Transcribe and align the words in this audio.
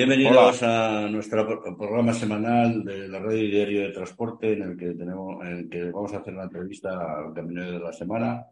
Bienvenidos 0.00 0.62
a 0.62 1.10
nuestro 1.10 1.60
programa 1.76 2.14
semanal 2.14 2.82
de 2.82 3.06
la 3.06 3.18
red 3.18 3.36
diario 3.36 3.82
de 3.82 3.92
transporte 3.92 4.54
en 4.54 4.62
el 4.62 4.74
que 4.74 4.94
tenemos, 4.94 5.44
en 5.44 5.52
el 5.58 5.68
que 5.68 5.90
vamos 5.90 6.14
a 6.14 6.20
hacer 6.20 6.32
una 6.32 6.44
entrevista 6.44 7.18
al 7.18 7.34
camionero 7.34 7.72
de 7.72 7.80
la 7.80 7.92
semana. 7.92 8.46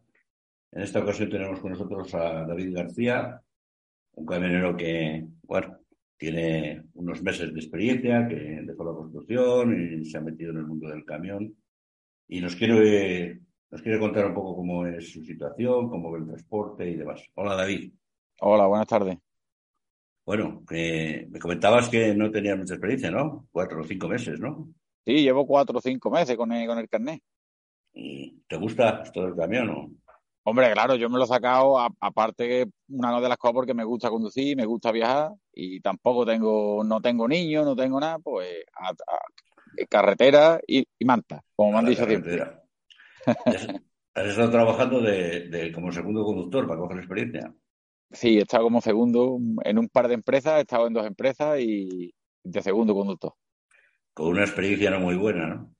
En 0.71 0.83
esta 0.83 0.99
ocasión 0.99 1.31
tenemos 1.31 1.59
con 1.61 1.71
nosotros 1.71 2.15
a 2.15 2.45
David 2.45 2.75
García, 2.75 3.41
un 4.17 4.27
camionero 4.27 4.77
que, 4.77 5.25
bueno, 5.45 5.79
tiene 6.19 6.83
unos 6.93 7.23
meses 7.23 7.51
de 7.55 7.61
experiencia, 7.61 8.29
que 8.29 8.61
dejó 8.67 8.85
la 8.85 8.93
construcción 8.93 10.03
y 10.03 10.05
se 10.05 10.19
ha 10.19 10.21
metido 10.21 10.51
en 10.51 10.59
el 10.59 10.67
mundo 10.67 10.91
del 10.91 11.07
camión 11.07 11.57
y 12.29 12.43
nos 12.43 12.57
quiere, 12.57 13.41
nos 13.71 13.81
quiere 13.81 13.99
contar 13.99 14.27
un 14.27 14.35
poco 14.35 14.55
cómo 14.55 14.87
es 14.87 15.11
su 15.11 15.25
situación, 15.25 15.89
cómo 15.89 16.13
ve 16.13 16.19
el 16.19 16.27
transporte 16.27 16.91
y 16.91 16.97
demás. 16.97 17.27
Hola 17.37 17.55
David. 17.55 17.91
Hola, 18.41 18.67
buenas 18.67 18.87
tardes. 18.87 19.17
Bueno, 20.29 20.63
me 20.69 21.39
comentabas 21.41 21.89
que 21.89 22.15
no 22.15 22.31
tenías 22.31 22.59
mucha 22.59 22.75
experiencia, 22.75 23.11
¿no? 23.11 23.47
Cuatro 23.51 23.81
o 23.81 23.85
cinco 23.85 24.09
meses, 24.09 24.39
¿no? 24.39 24.69
Sí, 25.07 25.23
llevo 25.23 25.47
cuatro 25.47 25.79
o 25.79 25.81
cinco 25.81 26.11
meses 26.11 26.37
con 26.37 26.53
el, 26.53 26.67
con 26.67 26.77
el 26.77 26.87
carnet. 26.87 27.23
¿Y 27.95 28.39
¿Te 28.47 28.57
gusta 28.59 29.01
esto 29.05 29.23
del 29.23 29.35
camión 29.35 29.71
o? 29.71 29.91
Hombre, 30.43 30.71
claro, 30.75 30.97
yo 30.97 31.09
me 31.09 31.17
lo 31.17 31.25
he 31.25 31.29
sacado, 31.29 31.79
aparte 31.79 32.47
que 32.47 32.67
una 32.91 33.19
de 33.19 33.29
las 33.31 33.39
cosas 33.39 33.55
porque 33.55 33.73
me 33.73 33.85
gusta 33.85 34.11
conducir, 34.11 34.55
me 34.55 34.67
gusta 34.67 34.93
viajar 34.93 35.31
y 35.55 35.81
tampoco 35.81 36.27
tengo, 36.27 36.85
no 36.85 37.01
tengo 37.01 37.27
niños, 37.27 37.65
no 37.65 37.75
tengo 37.75 37.99
nada, 37.99 38.19
pues 38.19 38.67
carretera 39.89 40.61
y, 40.67 40.87
manta, 41.07 41.43
como 41.57 41.73
me 41.73 41.79
han 41.79 41.87
dicho 41.87 42.05
siempre. 42.05 42.43
Has 43.25 44.27
estado 44.27 44.51
trabajando 44.51 45.01
de, 45.01 45.49
de, 45.49 45.73
como 45.73 45.91
segundo 45.91 46.23
conductor 46.23 46.69
para 46.69 46.81
coger 46.81 46.99
experiencia. 46.99 47.51
Sí, 48.11 48.39
he 48.39 48.43
estado 48.43 48.65
como 48.65 48.81
segundo 48.81 49.39
en 49.65 49.79
un 49.79 49.89
par 49.89 50.09
de 50.09 50.15
empresas, 50.15 50.59
he 50.59 50.61
estado 50.63 50.87
en 50.87 50.95
dos 50.95 51.07
empresas 51.07 51.61
y 51.61 52.15
de 52.43 52.63
segundo 52.63 52.95
conductor. 52.95 53.35
Con 54.15 54.29
una 54.29 54.43
experiencia 54.43 54.91
no 54.91 55.01
muy 55.01 55.17
buena, 55.17 55.47
¿no? 55.47 55.75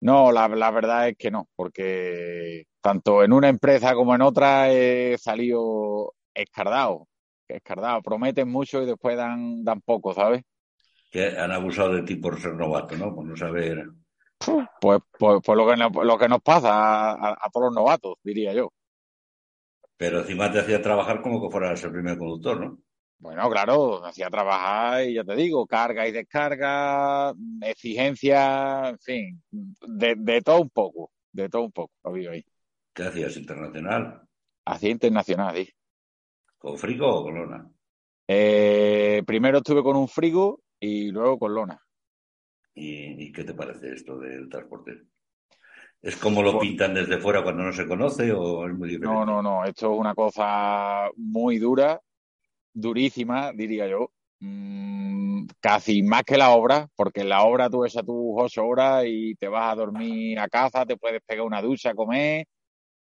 No, 0.00 0.32
la, 0.32 0.48
la 0.48 0.70
verdad 0.70 1.08
es 1.08 1.16
que 1.18 1.30
no, 1.30 1.46
porque 1.54 2.64
tanto 2.80 3.22
en 3.22 3.34
una 3.34 3.50
empresa 3.50 3.94
como 3.94 4.14
en 4.14 4.22
otra 4.22 4.72
he 4.72 5.18
salido 5.18 6.14
escardado, 6.34 7.06
escardado. 7.46 8.00
Prometen 8.02 8.48
mucho 8.48 8.82
y 8.82 8.86
después 8.86 9.16
dan, 9.16 9.62
dan 9.62 9.82
poco, 9.82 10.14
¿sabes? 10.14 10.42
Que 11.10 11.36
han 11.36 11.52
abusado 11.52 11.94
de 11.94 12.02
ti 12.02 12.16
por 12.16 12.40
ser 12.40 12.54
novato, 12.54 12.96
¿no? 12.96 13.14
Por 13.14 13.26
no 13.26 13.36
saber. 13.36 13.84
Pues, 14.80 15.00
pues, 15.18 15.40
pues 15.44 15.56
lo, 15.56 15.66
que, 15.68 15.76
lo 15.76 16.18
que 16.18 16.28
nos 16.28 16.40
pasa 16.40 17.10
a, 17.10 17.32
a 17.32 17.50
todos 17.52 17.66
los 17.66 17.74
novatos, 17.74 18.14
diría 18.22 18.54
yo. 18.54 18.72
Pero 20.00 20.20
encima 20.20 20.50
te 20.50 20.60
hacía 20.60 20.80
trabajar 20.80 21.20
como 21.20 21.42
que 21.42 21.50
fueras 21.50 21.84
el 21.84 21.92
primer 21.92 22.16
conductor, 22.16 22.58
¿no? 22.58 22.78
Bueno, 23.18 23.50
claro, 23.50 24.02
hacía 24.02 24.30
trabajar 24.30 25.04
y 25.04 25.12
ya 25.12 25.24
te 25.24 25.36
digo, 25.36 25.66
carga 25.66 26.08
y 26.08 26.10
descarga, 26.10 27.34
exigencia, 27.60 28.88
en 28.88 28.98
fin, 28.98 29.42
de, 29.50 30.14
de 30.16 30.40
todo 30.40 30.62
un 30.62 30.70
poco, 30.70 31.12
de 31.30 31.50
todo 31.50 31.64
un 31.64 31.72
poco, 31.72 31.92
lo 32.02 32.12
vi 32.12 32.26
ahí. 32.26 32.42
¿Qué 32.94 33.02
hacías 33.02 33.36
internacional? 33.36 34.22
Hacía 34.64 34.88
internacional, 34.88 35.54
sí. 35.54 35.68
¿Con 36.56 36.78
frigo 36.78 37.06
o 37.06 37.24
con 37.24 37.34
lona? 37.34 37.70
Eh, 38.26 39.22
primero 39.26 39.58
estuve 39.58 39.82
con 39.82 39.98
un 39.98 40.08
frigo 40.08 40.62
y 40.80 41.10
luego 41.10 41.38
con 41.38 41.52
lona. 41.52 41.78
¿Y, 42.72 43.22
¿Y, 43.22 43.32
qué 43.32 43.44
te 43.44 43.52
parece 43.52 43.92
esto 43.92 44.18
del 44.18 44.48
transporte? 44.48 44.92
¿Es 46.02 46.16
como 46.16 46.42
lo 46.42 46.58
pintan 46.58 46.94
desde 46.94 47.18
fuera 47.18 47.42
cuando 47.42 47.62
no 47.62 47.72
se 47.72 47.86
conoce 47.86 48.32
o 48.32 48.66
es 48.66 48.74
muy 48.74 48.88
diferente? 48.88 49.14
No, 49.14 49.26
no, 49.26 49.42
no. 49.42 49.64
Esto 49.64 49.92
es 49.92 49.98
una 49.98 50.14
cosa 50.14 51.10
muy 51.16 51.58
dura, 51.58 52.00
durísima, 52.72 53.52
diría 53.52 53.86
yo. 53.86 54.10
Mm, 54.40 55.46
casi 55.60 56.02
más 56.02 56.22
que 56.24 56.38
la 56.38 56.50
obra, 56.50 56.88
porque 56.96 57.20
en 57.20 57.28
la 57.28 57.42
obra 57.42 57.68
tú 57.68 57.80
ves 57.80 57.96
a 57.98 58.02
tus 58.02 58.34
ocho 58.36 58.64
horas 58.66 59.04
y 59.06 59.34
te 59.34 59.48
vas 59.48 59.72
a 59.72 59.76
dormir 59.76 60.38
a 60.38 60.48
casa, 60.48 60.86
te 60.86 60.96
puedes 60.96 61.20
pegar 61.22 61.44
una 61.44 61.60
ducha, 61.60 61.94
comer, 61.94 62.46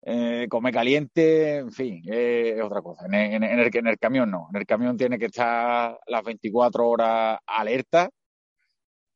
eh, 0.04 0.48
comer 0.50 0.74
caliente, 0.74 1.58
en 1.58 1.72
fin, 1.72 2.04
eh, 2.08 2.54
es 2.58 2.64
otra 2.64 2.82
cosa. 2.84 3.06
En 3.08 3.16
el, 3.16 3.44
en, 3.44 3.60
el, 3.60 3.76
en 3.76 3.88
el 3.88 3.98
camión 3.98 4.30
no. 4.30 4.48
En 4.54 4.60
el 4.60 4.66
camión 4.68 4.98
tiene 4.98 5.18
que 5.18 5.26
estar 5.26 5.98
las 6.08 6.24
24 6.24 6.88
horas 6.88 7.40
alerta 7.48 8.10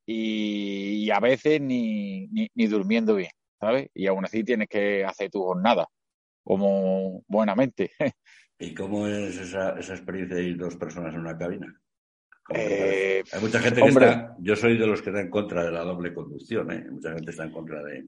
y, 0.06 1.06
y 1.06 1.12
a 1.12 1.20
veces 1.20 1.62
ni, 1.62 2.28
ni, 2.28 2.50
ni 2.56 2.68
durmiendo 2.68 3.16
bien. 3.16 3.32
¿Sabes? 3.60 3.90
Y 3.94 4.08
aún 4.08 4.26
así 4.26 4.44
tienes 4.44 4.68
que 4.68 5.04
hacer 5.06 5.30
tu 5.30 5.42
jornada, 5.44 5.88
como 6.44 7.24
buenamente. 7.28 7.92
¿Y 8.60 8.74
cómo 8.74 9.08
es 9.08 9.38
esa, 9.38 9.78
esa 9.80 9.94
experiencia 9.94 10.38
de 10.38 10.44
ir 10.44 10.58
dos 10.58 10.76
personas 10.76 11.14
en 11.14 11.22
una 11.22 11.38
cabina? 11.38 11.80
Eh, 12.54 13.24
Hay 13.32 13.42
mucha 13.42 13.60
gente 13.60 13.82
que 13.82 13.88
hombre, 13.88 14.08
está, 14.08 14.36
yo 14.40 14.56
soy 14.56 14.78
de 14.78 14.88
los 14.88 15.02
que 15.02 15.10
está 15.10 15.22
en 15.22 15.30
contra 15.30 15.66
de 15.66 15.72
la 15.72 15.84
doble 15.84 16.14
conducción, 16.14 16.72
¿eh? 16.72 16.86
Mucha 16.90 17.14
gente 17.14 17.32
está 17.32 17.44
en 17.44 17.52
contra 17.52 17.84
de, 17.84 18.06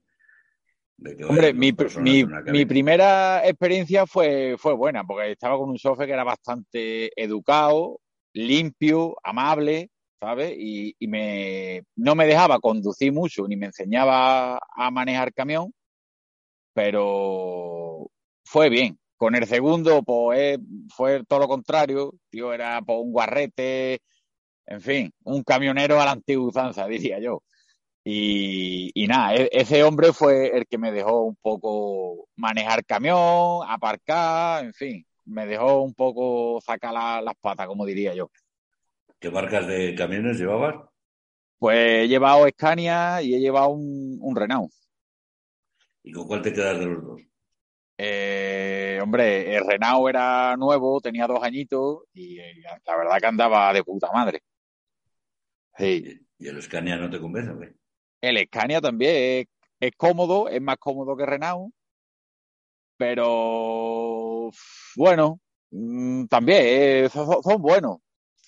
de 0.97 1.17
que 1.17 1.25
Hombre, 1.25 1.53
mi, 1.53 1.73
mi, 2.01 2.25
mi, 2.45 2.65
primera 2.65 3.45
experiencia 3.45 4.07
fue, 4.07 4.55
fue 4.57 4.73
buena, 4.73 5.03
porque 5.03 5.31
estaba 5.31 5.57
con 5.57 5.69
un 5.69 5.77
software 5.77 6.07
que 6.07 6.13
era 6.13 6.23
bastante 6.23 7.11
educado, 7.21 7.99
limpio, 8.33 9.17
amable, 9.23 9.89
¿sabes? 10.19 10.53
Y, 10.57 10.95
y, 10.99 11.07
me, 11.07 11.83
no 11.95 12.15
me 12.15 12.25
dejaba 12.27 12.59
conducir 12.59 13.13
mucho, 13.13 13.47
ni 13.47 13.55
me 13.55 13.67
enseñaba 13.67 14.57
a 14.75 14.91
manejar 14.91 15.33
camión, 15.33 15.73
pero 16.73 18.09
fue 18.43 18.69
bien. 18.69 18.99
Con 19.17 19.35
el 19.35 19.45
segundo, 19.47 20.01
pues 20.03 20.59
fue 20.95 21.23
todo 21.25 21.39
lo 21.39 21.47
contrario. 21.49 22.13
Tío, 22.29 22.53
era 22.53 22.81
pues, 22.81 22.99
un 23.01 23.11
guarrete, 23.11 23.99
en 24.67 24.81
fin, 24.81 25.11
un 25.25 25.43
camionero 25.43 25.99
a 26.01 26.05
la 26.05 26.11
antigua 26.11 26.47
usanza, 26.47 26.87
diría 26.87 27.19
yo. 27.19 27.43
Y, 28.03 28.91
y 28.95 29.07
nada, 29.07 29.35
e, 29.35 29.49
ese 29.51 29.83
hombre 29.83 30.13
fue 30.13 30.57
el 30.57 30.67
que 30.67 30.77
me 30.77 30.91
dejó 30.91 31.23
un 31.23 31.35
poco 31.37 32.29
manejar 32.35 32.85
camión, 32.85 33.61
aparcar, 33.67 34.65
en 34.65 34.73
fin, 34.73 35.05
me 35.25 35.45
dejó 35.45 35.81
un 35.81 35.93
poco 35.93 36.61
sacar 36.61 36.93
la, 36.93 37.21
las 37.21 37.35
patas, 37.41 37.67
como 37.67 37.85
diría 37.85 38.15
yo. 38.15 38.31
¿Qué 39.19 39.29
marcas 39.29 39.67
de 39.67 39.95
camiones 39.95 40.39
llevabas? 40.39 40.75
Pues 41.57 41.77
he 41.77 42.07
llevado 42.07 42.47
Scania 42.47 43.21
y 43.21 43.35
he 43.35 43.39
llevado 43.39 43.69
un, 43.69 44.17
un 44.21 44.35
Renault. 44.35 44.71
¿Y 46.03 46.13
con 46.13 46.25
cuál 46.25 46.41
te 46.41 46.53
quedas 46.53 46.79
de 46.79 46.85
los 46.85 47.03
dos? 47.03 47.21
Eh, 47.97 48.97
hombre, 49.03 49.57
el 49.57 49.67
Renault 49.67 50.07
era 50.07 50.55
nuevo, 50.55 51.01
tenía 51.01 51.27
dos 51.27 51.43
añitos 51.43 52.03
y 52.13 52.39
eh, 52.39 52.63
la 52.85 52.95
verdad 52.95 53.19
que 53.19 53.25
andaba 53.25 53.73
de 53.73 53.83
puta 53.83 54.09
madre. 54.13 54.41
Sí. 55.77 56.25
¿Y 56.37 56.47
el 56.47 56.61
Scania 56.61 56.95
no 56.95 57.09
te 57.09 57.19
convence, 57.19 57.51
güey? 57.51 57.69
El 58.21 58.37
Scania 58.47 58.79
también 58.79 59.15
es, 59.15 59.47
es, 59.81 59.91
cómodo, 59.97 60.47
es 60.47 60.61
más 60.61 60.77
cómodo 60.77 61.17
que 61.17 61.25
Renault, 61.25 61.73
pero 62.95 64.49
bueno, 64.95 65.41
mm, 65.71 66.25
también 66.27 66.59
eh, 66.61 67.09
son, 67.09 67.43
son 67.43 67.61
buenos 67.61 67.97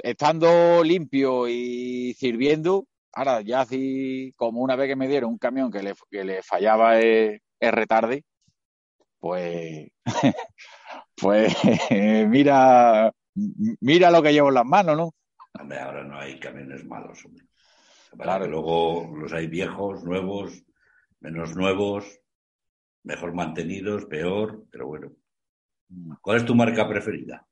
estando 0.04 0.84
limpio 0.84 1.48
y 1.48 2.14
sirviendo, 2.14 2.88
ahora 3.14 3.42
ya 3.42 3.62
así 3.62 4.34
como 4.36 4.62
una 4.62 4.76
vez 4.76 4.88
que 4.88 4.96
me 4.96 5.08
dieron 5.08 5.32
un 5.32 5.38
camión 5.38 5.72
que 5.72 5.84
le, 5.84 5.94
que 6.10 6.24
le 6.24 6.44
fallaba 6.44 7.00
el, 7.00 7.42
el, 7.60 7.72
retarde, 7.72 8.24
pues, 9.20 9.90
pues 11.16 11.56
mira, 12.28 13.12
mira 13.80 14.12
lo 14.12 14.22
que 14.22 14.34
llevo 14.34 14.50
en 14.50 14.56
las 14.56 14.66
manos, 14.66 14.98
¿no? 14.98 15.14
Hombre, 15.60 15.80
ahora 15.80 16.04
no 16.04 16.18
hay 16.20 16.40
camiones 16.40 16.86
malos, 16.86 17.24
hombre. 17.26 17.46
Claro. 18.18 18.48
luego 18.48 19.10
los 19.16 19.32
hay 19.32 19.48
viejos, 19.48 20.04
nuevos, 20.04 20.64
menos 21.20 21.56
nuevos, 21.56 22.20
mejor 23.04 23.34
mantenidos, 23.34 24.06
peor, 24.06 24.66
pero 24.70 24.88
bueno. 24.88 25.12
¿Cuál 26.22 26.38
es 26.38 26.46
tu 26.46 26.56
marca 26.56 26.88
preferida? 26.88 27.46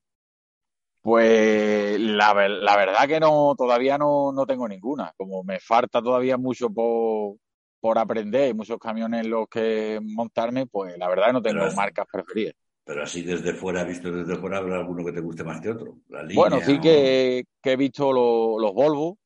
Pues 1.10 2.00
la, 2.00 2.48
la, 2.48 2.78
verdad 2.78 3.08
que 3.08 3.20
no, 3.20 3.56
todavía 3.58 3.98
no, 3.98 4.32
no, 4.32 4.46
tengo 4.46 4.68
ninguna. 4.68 5.12
Como 5.18 5.44
me 5.44 5.60
falta 5.60 6.04
todavía 6.04 6.38
mucho 6.38 6.70
por, 6.70 7.38
por 7.80 7.98
aprender, 7.98 8.54
muchos 8.54 8.78
camiones 8.78 9.26
en 9.26 9.32
los 9.32 9.48
que 9.50 10.00
montarme, 10.04 10.68
pues 10.68 10.96
la 11.00 11.10
verdad 11.10 11.34
no 11.34 11.42
tengo 11.42 11.62
pero, 11.62 11.74
marcas 11.74 12.06
preferidas. 12.12 12.54
Pero 12.84 13.02
así 13.02 13.24
desde 13.24 13.54
fuera, 13.56 13.84
visto 13.84 14.12
desde 14.12 14.36
fuera, 14.36 14.60
habrá 14.60 14.76
alguno 14.76 15.04
que 15.04 15.12
te 15.12 15.20
guste 15.20 15.44
más 15.44 15.60
que 15.62 15.72
otro. 15.72 15.98
La 16.10 16.22
línea, 16.22 16.36
bueno, 16.36 16.60
sí 16.64 16.78
o... 16.78 16.80
que, 16.82 17.44
que, 17.60 17.72
he 17.72 17.76
visto 17.76 18.14
lo, 18.14 18.60
los 18.60 18.76
Volvo. 18.76 19.18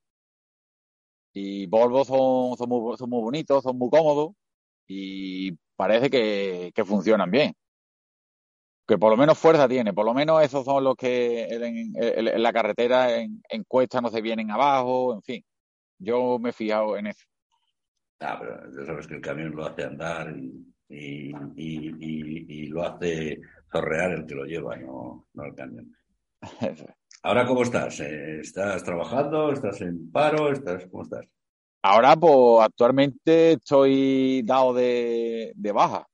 Y 1.34 1.66
Volvo 1.66 2.06
son, 2.06 2.56
son, 2.58 2.70
muy, 2.70 2.96
son 2.96 3.10
muy 3.10 3.22
bonitos, 3.22 3.62
son 3.62 3.78
muy 3.78 3.90
cómodos. 3.90 4.32
Y 4.88 5.52
parece 5.76 6.10
que, 6.10 6.72
que 6.74 6.86
funcionan 6.86 7.30
bien 7.30 7.54
que 8.94 9.00
por 9.00 9.10
lo 9.10 9.18
menos 9.18 9.40
fuerza 9.40 9.68
tiene, 9.68 9.92
por 9.92 10.06
lo 10.06 10.14
menos 10.14 10.44
esos 10.44 10.64
son 10.64 10.84
los 10.84 10.96
que 10.96 11.46
en, 11.46 11.96
en, 11.96 12.28
en 12.28 12.44
la 12.44 12.54
carretera 12.54 13.18
en, 13.18 13.42
en 13.50 13.64
cuesta 13.64 14.00
no 14.02 14.10
se 14.10 14.22
vienen 14.22 14.52
abajo, 14.52 15.16
en 15.16 15.24
fin. 15.24 15.44
Yo 15.98 16.38
me 16.38 16.52
he 16.52 16.54
fijado 16.54 16.96
en 16.96 17.08
eso. 17.08 17.26
Ah, 18.20 18.38
pero 18.40 18.72
ya 18.72 18.86
sabes 18.86 19.08
que 19.08 19.16
el 19.16 19.22
camión 19.22 19.56
lo 19.56 19.66
hace 19.66 19.84
andar 19.84 20.36
y, 20.38 20.68
y, 20.90 21.32
y, 21.56 21.96
y, 22.00 22.46
y 22.48 22.68
lo 22.68 22.84
hace 22.84 23.42
zorrear 23.72 24.12
el 24.12 24.28
que 24.28 24.36
lo 24.36 24.46
lleva, 24.46 24.76
no, 24.78 25.28
no 25.34 25.44
el 25.44 25.56
camión. 25.56 25.92
¿Ahora 27.24 27.48
cómo 27.48 27.64
estás? 27.64 28.00
¿Estás 28.00 28.84
trabajando? 28.84 29.52
¿Estás 29.52 29.82
en 29.82 30.12
paro? 30.12 30.52
¿Estás, 30.52 30.86
¿Cómo 30.92 31.02
estás? 31.02 31.26
Ahora, 31.82 32.16
pues 32.16 32.62
actualmente 32.62 33.54
estoy 33.54 34.44
dado 34.44 34.72
de, 34.76 35.52
de 35.56 35.72
baja. 35.72 36.08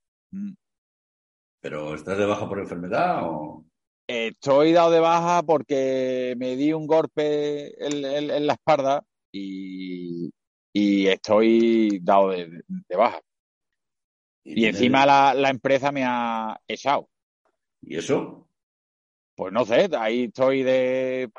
¿Pero 1.61 1.94
estás 1.95 2.17
de 2.17 2.25
baja 2.25 2.47
por 2.47 2.59
enfermedad 2.59 3.19
o...? 3.23 3.65
Estoy 4.07 4.71
dado 4.71 4.89
de 4.89 5.00
baja 5.00 5.44
porque 5.44 6.33
me 6.38 6.56
di 6.56 6.73
un 6.73 6.88
golpe 6.88 7.67
en, 7.85 8.03
en- 8.06 8.31
en 8.31 8.47
la 8.47 8.53
espalda 8.53 9.03
y, 9.31 10.31
y 10.73 11.07
estoy 11.07 12.00
dado 12.01 12.29
de, 12.29 12.63
de 12.67 12.95
baja. 12.95 13.21
Y 14.44 14.65
encima 14.65 15.06
la, 15.06 15.33
la 15.35 15.50
empresa 15.51 15.91
me 15.91 16.03
ha 16.06 16.59
echado. 16.67 17.07
¿Y 17.81 17.97
eso? 17.97 18.47
Pues 19.35 19.53
no 19.53 19.63
sé, 19.63 19.88
ahí 19.95 20.23
estoy 20.23 20.63
de 20.63 21.29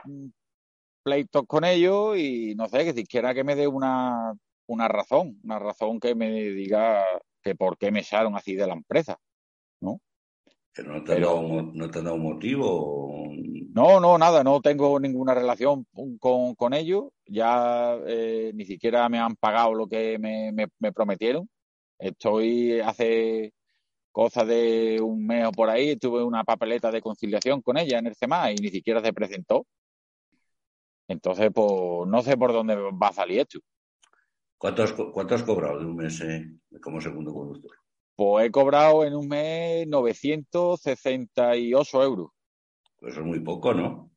pleitos 1.02 1.42
con 1.48 1.64
ellos 1.64 2.16
y 2.18 2.54
no 2.54 2.68
sé, 2.68 2.84
que 2.84 2.92
siquiera 2.92 3.34
que 3.34 3.42
me 3.42 3.56
dé 3.56 3.66
una, 3.66 4.32
una 4.68 4.86
razón, 4.86 5.40
una 5.42 5.58
razón 5.58 5.98
que 5.98 6.14
me 6.14 6.30
diga 6.30 7.04
que 7.42 7.56
por 7.56 7.76
qué 7.78 7.90
me 7.90 8.00
echaron 8.00 8.36
así 8.36 8.54
de 8.54 8.66
la 8.68 8.74
empresa. 8.74 9.18
¿Que 10.74 10.82
no 10.84 11.02
te, 11.04 11.14
Pero- 11.14 11.26
dado, 11.34 11.62
no 11.74 11.90
te 11.90 11.98
han 11.98 12.04
dado 12.04 12.16
motivo? 12.16 13.24
No, 13.72 14.00
no, 14.00 14.18
nada, 14.18 14.42
no 14.42 14.60
tengo 14.60 14.98
ninguna 14.98 15.34
relación 15.34 15.86
con, 16.18 16.54
con 16.54 16.74
ellos. 16.74 17.04
Ya 17.26 17.96
eh, 18.06 18.50
ni 18.54 18.64
siquiera 18.64 19.08
me 19.08 19.18
han 19.18 19.36
pagado 19.36 19.74
lo 19.74 19.86
que 19.88 20.18
me, 20.18 20.52
me- 20.52 20.68
me 20.78 20.92
prometieron. 20.92 21.48
Estoy 21.98 22.80
hace 22.80 23.52
cosas 24.12 24.46
de 24.48 25.00
un 25.00 25.24
mes 25.26 25.46
o 25.46 25.52
por 25.52 25.70
ahí, 25.70 25.96
tuve 25.96 26.22
una 26.24 26.42
papeleta 26.44 26.90
de 26.90 27.00
conciliación 27.02 27.62
con 27.62 27.76
ella 27.78 27.98
en 27.98 28.06
el 28.08 28.16
CEMA 28.16 28.50
y 28.50 28.56
ni 28.56 28.68
siquiera 28.68 29.00
se 29.02 29.12
presentó. 29.12 29.66
Entonces, 31.08 31.50
pues 31.54 32.08
no 32.08 32.22
sé 32.22 32.36
por 32.36 32.52
dónde 32.52 32.74
va 32.76 33.08
a 33.08 33.12
salir 33.12 33.40
esto. 33.40 33.58
¿Cuánto 34.58 34.82
has, 34.82 34.92
cuánto 34.92 35.34
has 35.34 35.42
cobrado 35.42 35.78
de 35.78 35.86
un 35.86 35.96
mes 35.96 36.20
eh, 36.20 36.44
como 36.82 37.00
segundo 37.00 37.32
conductor? 37.32 37.72
Pues 38.20 38.44
he 38.46 38.50
cobrado 38.50 39.02
en 39.06 39.14
un 39.14 39.26
mes 39.28 39.86
968 39.88 42.02
euros. 42.02 42.28
Pues 42.98 43.12
eso 43.14 43.22
es 43.22 43.26
muy 43.26 43.40
poco, 43.40 43.72
¿no? 43.72 44.10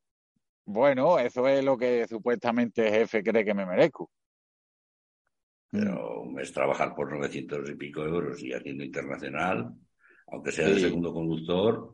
Bueno, 0.65 1.17
eso 1.19 1.47
es 1.47 1.63
lo 1.63 1.77
que 1.77 2.05
supuestamente 2.09 2.85
el 2.85 2.93
jefe 2.93 3.23
cree 3.23 3.45
que 3.45 3.53
me 3.53 3.65
merezco. 3.65 4.11
Pero 5.71 6.19
un 6.19 6.33
mes 6.33 6.51
trabajar 6.51 6.93
por 6.93 7.13
900 7.13 7.69
y 7.69 7.75
pico 7.75 8.03
euros 8.03 8.43
y 8.43 8.51
haciendo 8.51 8.83
internacional, 8.83 9.73
aunque 10.27 10.51
sea 10.51 10.67
de 10.67 10.75
Sí. 10.75 10.81
segundo 10.81 11.13
conductor, 11.13 11.93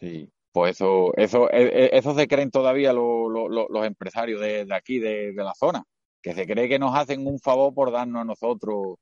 Sí, 0.00 0.28
pues 0.50 0.74
eso, 0.74 1.16
eso, 1.16 1.48
e- 1.52 1.84
e- 1.84 1.90
eso 1.98 2.16
se 2.16 2.26
creen 2.26 2.50
todavía 2.50 2.92
lo- 2.92 3.28
lo- 3.28 3.48
lo- 3.48 3.68
los 3.68 3.86
empresarios 3.86 4.40
de, 4.40 4.64
de 4.64 4.74
aquí, 4.74 4.98
de, 4.98 5.32
de 5.32 5.44
la 5.44 5.54
zona, 5.54 5.84
que 6.20 6.34
se 6.34 6.48
cree 6.48 6.68
que 6.68 6.80
nos 6.80 6.96
hacen 6.96 7.24
un 7.28 7.38
favor 7.38 7.72
por 7.72 7.92
darnos 7.92 8.22
a 8.22 8.24
nosotros 8.24 8.96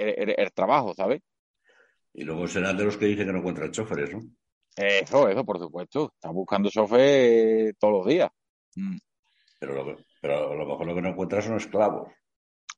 el, 0.00 0.52
trabajo, 0.52 0.94
¿sabes? 0.94 1.20
y 2.12 2.24
luego 2.24 2.46
serán 2.48 2.76
de 2.76 2.84
los 2.84 2.96
que 2.96 3.06
dicen 3.06 3.26
que 3.26 3.32
no 3.32 3.38
encuentran 3.38 3.70
choferes, 3.70 4.12
¿no? 4.12 4.20
Eso, 4.76 5.28
eso, 5.28 5.44
por 5.44 5.58
supuesto. 5.58 6.12
Están 6.14 6.34
buscando 6.34 6.70
chofer 6.70 7.00
eh, 7.00 7.72
todos 7.78 7.94
los 7.94 8.06
días. 8.06 8.30
Mm. 8.76 8.96
Pero, 9.58 9.74
lo, 9.74 9.84
que- 9.84 10.04
pero 10.20 10.52
a 10.52 10.54
lo 10.54 10.66
mejor 10.66 10.86
lo 10.86 10.94
que 10.94 11.02
no 11.02 11.08
encuentran 11.10 11.42
son 11.42 11.56
esclavos. 11.56 12.12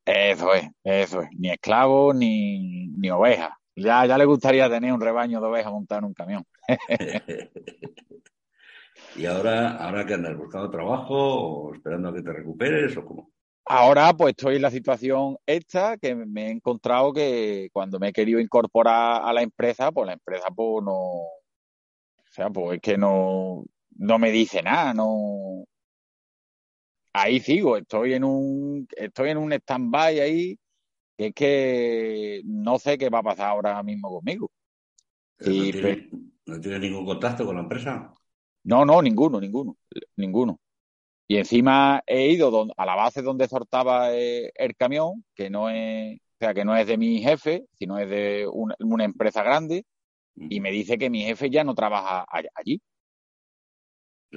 Eso 0.05 0.53
es, 0.53 0.69
eso 0.83 1.21
es. 1.21 1.29
Ni 1.37 1.49
esclavos 1.49 2.15
ni, 2.15 2.87
ni 2.89 3.09
ovejas. 3.09 3.51
Ya, 3.75 4.05
ya 4.05 4.17
le 4.17 4.25
gustaría 4.25 4.69
tener 4.69 4.93
un 4.93 5.01
rebaño 5.01 5.39
de 5.39 5.47
ovejas 5.47 5.71
montado 5.71 5.99
en 5.99 6.05
un 6.05 6.13
camión. 6.13 6.45
y 9.15 9.25
ahora, 9.25 9.77
ahora 9.77 10.05
que 10.05 10.13
andas 10.13 10.37
buscando 10.37 10.69
trabajo 10.69 11.15
o 11.15 11.73
esperando 11.73 12.09
a 12.09 12.13
que 12.13 12.21
te 12.21 12.33
recuperes 12.33 12.95
o 12.97 13.05
cómo. 13.05 13.31
Ahora 13.65 14.13
pues 14.13 14.31
estoy 14.31 14.57
en 14.57 14.61
la 14.61 14.71
situación 14.71 15.37
esta 15.45 15.97
que 15.97 16.15
me 16.15 16.47
he 16.47 16.51
encontrado 16.51 17.13
que 17.13 17.69
cuando 17.71 17.97
me 17.97 18.09
he 18.09 18.13
querido 18.13 18.39
incorporar 18.39 19.21
a 19.23 19.31
la 19.31 19.41
empresa, 19.41 19.91
pues 19.91 20.07
la 20.07 20.13
empresa 20.13 20.47
pues 20.53 20.83
no, 20.83 20.91
o 22.33 22.35
sea, 22.35 22.49
pues 22.49 22.75
es 22.75 22.81
que 22.81 22.97
no, 22.97 23.63
no 23.95 24.19
me 24.19 24.31
dice 24.31 24.61
nada, 24.61 24.93
no. 24.93 25.65
Ahí 27.13 27.39
sigo, 27.39 27.77
estoy 27.77 28.15
en 28.15 28.23
un, 28.23 28.87
estoy 28.97 29.29
en 29.29 29.37
un 29.37 29.53
stand-by 29.53 30.19
ahí, 30.19 30.59
que 31.15 31.27
es 31.27 31.33
que 31.33 32.41
no 32.43 32.79
sé 32.79 32.97
qué 32.97 33.09
va 33.09 33.19
a 33.19 33.23
pasar 33.23 33.49
ahora 33.49 33.81
mismo 33.83 34.09
conmigo. 34.09 34.51
Sí, 35.39 35.71
no, 36.45 36.59
tienes 36.59 36.79
ningún 36.81 37.05
contacto 37.05 37.45
con 37.45 37.55
la 37.55 37.61
empresa. 37.61 38.13
No, 38.63 38.83
no, 38.83 39.01
ninguno, 39.01 39.39
ninguno, 39.39 39.77
ninguno. 40.15 40.59
Y 41.33 41.37
encima 41.37 42.03
he 42.05 42.27
ido 42.29 42.51
don- 42.51 42.71
a 42.77 42.85
la 42.85 42.95
base 42.95 43.21
donde 43.23 43.47
sortaba 43.47 44.13
eh, 44.13 44.51
el 44.55 44.75
camión, 44.75 45.25
que 45.35 45.49
no 45.49 45.67
es, 45.69 46.17
o 46.19 46.21
sea, 46.39 46.53
que 46.53 46.63
no 46.65 46.75
es 46.77 46.85
de 46.87 46.97
mi 46.97 47.21
jefe, 47.23 47.65
sino 47.73 47.97
es 47.99 48.07
de 48.09 48.47
una, 48.51 48.75
una 48.79 49.03
empresa 49.05 49.41
grande, 49.43 49.85
y 50.49 50.59
me 50.61 50.71
dice 50.71 50.97
que 50.97 51.09
mi 51.09 51.23
jefe 51.23 51.49
ya 51.49 51.63
no 51.63 51.75
trabaja 51.75 52.25
allí. 52.55 52.81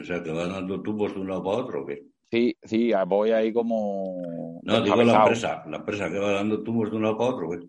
O 0.01 0.03
sea, 0.07 0.23
que 0.25 0.31
vas 0.37 0.49
dando 0.55 0.81
tubos 0.81 1.13
de 1.13 1.21
un 1.23 1.29
lado 1.29 1.43
para 1.45 1.57
otro. 1.63 1.83
¿o 1.83 1.87
qué? 1.87 1.97
Sí, 2.31 2.57
sí, 2.63 2.93
voy 3.07 3.31
ahí 3.33 3.53
como 3.53 4.61
No, 4.71 4.81
digo 4.83 5.03
la 5.03 5.15
empresa. 5.15 5.65
La 5.67 5.79
empresa 5.79 6.11
que 6.11 6.19
va 6.19 6.33
dando 6.33 6.63
tubos 6.63 6.91
de 6.91 6.97
un 6.99 7.03
lado 7.05 7.17
para 7.17 7.31
otro. 7.31 7.49
¿o 7.49 7.51
qué? 7.53 7.67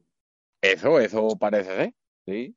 Eso, 0.61 0.99
eso 0.99 1.35
parece 1.39 1.75
ser, 1.75 1.93
sí. 2.25 2.55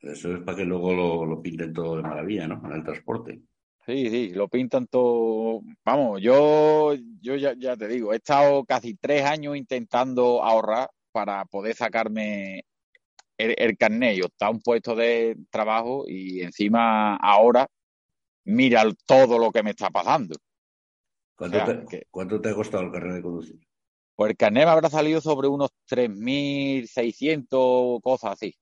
Eso 0.00 0.34
es 0.34 0.42
para 0.42 0.58
que 0.58 0.64
luego 0.66 0.92
lo, 0.92 1.24
lo 1.24 1.40
pinten 1.40 1.72
todo 1.72 1.96
de 1.96 2.02
maravilla, 2.02 2.46
¿no? 2.46 2.60
En 2.66 2.72
el 2.72 2.84
transporte. 2.84 3.42
Sí, 3.84 4.08
sí, 4.10 4.28
lo 4.30 4.48
pintan 4.48 4.86
todo. 4.86 5.60
Vamos, 5.84 6.20
yo, 6.22 6.94
yo 7.20 7.34
ya, 7.36 7.52
ya 7.58 7.76
te 7.76 7.88
digo, 7.88 8.12
he 8.12 8.16
estado 8.16 8.64
casi 8.64 8.94
tres 8.94 9.24
años 9.24 9.56
intentando 9.56 10.42
ahorrar 10.44 10.88
para 11.10 11.44
poder 11.46 11.74
sacarme 11.74 12.64
el, 13.36 13.54
el 13.58 13.76
carnet 13.76 14.16
y 14.16 14.22
optar 14.22 14.48
a 14.48 14.52
un 14.52 14.60
puesto 14.60 14.94
de 14.94 15.36
trabajo 15.50 16.04
y 16.06 16.42
encima 16.42 17.16
ahora 17.16 17.66
mira 18.44 18.84
todo 19.04 19.36
lo 19.38 19.50
que 19.50 19.64
me 19.64 19.70
está 19.70 19.90
pasando. 19.90 20.36
¿Cuánto, 21.36 21.58
O 21.58 21.64
sea, 21.64 21.80
te, 21.80 21.86
que- 21.86 22.06
cuánto 22.10 22.40
te 22.40 22.50
ha 22.50 22.54
costado 22.54 22.84
el 22.84 22.92
carnet 22.92 23.16
de 23.16 23.22
conducir? 23.22 23.58
Pues 24.14 24.30
el 24.30 24.36
carnet 24.36 24.64
me 24.64 24.70
habrá 24.70 24.90
salido 24.90 25.20
sobre 25.20 25.48
unos 25.48 25.70
3.600 25.86 28.00
cosas 28.00 28.34
así. 28.34 28.54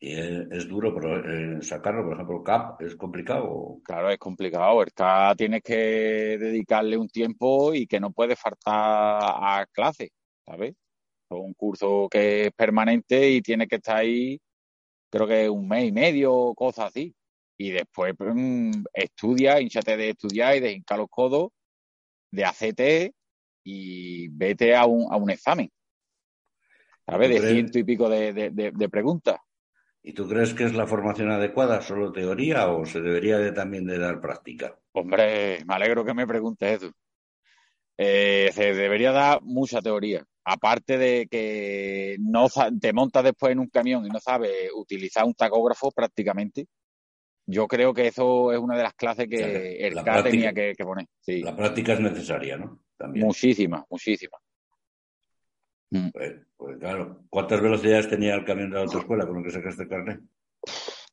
Y 0.00 0.12
es, 0.12 0.46
es 0.50 0.68
duro, 0.68 0.92
pero 0.94 1.18
eh, 1.58 1.62
sacarlo, 1.62 2.04
por 2.04 2.14
ejemplo, 2.14 2.42
CAP, 2.42 2.82
¿es 2.82 2.96
complicado? 2.96 3.80
Claro, 3.82 4.10
es 4.10 4.18
complicado. 4.18 4.82
El 4.82 4.92
CAA 4.92 5.34
tienes 5.36 5.62
que 5.62 5.74
dedicarle 6.38 6.96
un 6.98 7.08
tiempo 7.08 7.72
y 7.74 7.86
que 7.86 7.98
no 8.00 8.10
puedes 8.12 8.38
faltar 8.38 8.74
a 8.74 9.66
clase, 9.72 10.10
¿sabes? 10.44 10.70
Es 10.72 11.38
un 11.38 11.54
curso 11.54 12.08
que 12.10 12.46
es 12.46 12.52
permanente 12.52 13.30
y 13.30 13.42
tienes 13.42 13.68
que 13.68 13.76
estar 13.76 13.96
ahí, 13.98 14.38
creo 15.10 15.26
que 15.26 15.48
un 15.50 15.68
mes 15.68 15.86
y 15.86 15.92
medio, 15.92 16.54
cosas 16.54 16.86
así. 16.88 17.14
Y 17.58 17.70
después 17.72 18.14
mm, 18.18 18.84
estudia, 18.94 19.60
hinchate 19.60 19.96
de 19.96 20.10
estudiar 20.10 20.56
y 20.56 20.60
de 20.60 20.72
hincar 20.72 20.98
los 20.98 21.08
codos, 21.10 21.50
de 22.32 22.44
hacerte 22.44 23.14
y 23.64 24.28
vete 24.28 24.76
a 24.76 24.86
un, 24.86 25.12
a 25.12 25.16
un 25.16 25.30
examen. 25.30 25.70
¿Sabes? 27.06 27.28
¿Tú 27.28 27.34
De 27.34 27.40
ciento 27.48 27.78
y 27.78 27.84
pico 27.84 28.08
de, 28.08 28.32
de, 28.32 28.50
de- 28.50 28.72
de 28.72 28.88
preguntas. 28.88 29.38
¿Y 30.02 30.12
tú 30.12 30.28
crees 30.28 30.54
que 30.54 30.64
es 30.64 30.74
la 30.74 30.86
formación 30.86 31.30
adecuada, 31.30 31.82
solo 31.82 32.12
teoría, 32.12 32.68
o 32.68 32.84
se 32.86 33.00
debería 33.00 33.38
de, 33.38 33.52
también 33.52 33.84
de 33.86 33.98
dar 33.98 34.20
práctica? 34.20 34.78
Hombre, 34.92 35.64
me 35.66 35.74
alegro 35.74 36.04
que 36.04 36.14
me 36.14 36.26
preguntes 36.26 36.82
eso. 36.82 36.92
Eh, 37.96 38.50
se 38.52 38.74
debería 38.74 39.12
dar 39.12 39.42
mucha 39.42 39.80
teoría. 39.80 40.24
Aparte 40.44 40.96
de 40.96 41.26
que 41.30 42.16
no 42.20 42.46
te 42.80 42.92
montas 42.92 43.24
después 43.24 43.52
en 43.52 43.58
un 43.58 43.68
camión 43.68 44.06
y 44.06 44.08
no 44.08 44.18
sabes 44.20 44.70
utilizar 44.74 45.24
un 45.24 45.34
tacógrafo 45.34 45.90
prácticamente. 45.90 46.66
Yo 47.44 47.66
creo 47.66 47.92
que 47.92 48.06
eso 48.06 48.52
es 48.52 48.58
una 48.58 48.76
de 48.76 48.82
las 48.84 48.94
clases 48.94 49.26
que 49.28 49.36
O 49.36 49.38
sea, 49.38 49.48
que 49.48 49.76
el 49.86 49.94
CA 49.94 50.04
práctica- 50.04 50.30
tenía 50.30 50.52
que, 50.52 50.74
que 50.76 50.84
poner. 50.84 51.06
Sí, 51.20 51.42
La 51.42 51.56
práctica 51.56 51.94
es 51.94 52.00
necesaria, 52.00 52.56
¿no? 52.56 52.78
También. 52.96 53.26
muchísima, 53.26 53.84
muchísima. 53.90 54.38
Mm. 55.90 56.10
Pues, 56.12 56.34
pues 56.56 56.78
claro, 56.78 57.22
¿cuántas 57.30 57.60
velocidades 57.60 58.08
tenía 58.08 58.34
el 58.34 58.44
camión 58.44 58.70
de 58.70 58.76
la 58.76 58.82
autoescuela 58.82 59.26
con 59.26 59.38
el 59.38 59.44
que 59.44 59.50
sacaste 59.50 59.82
el 59.84 59.88
carnet? 59.88 60.20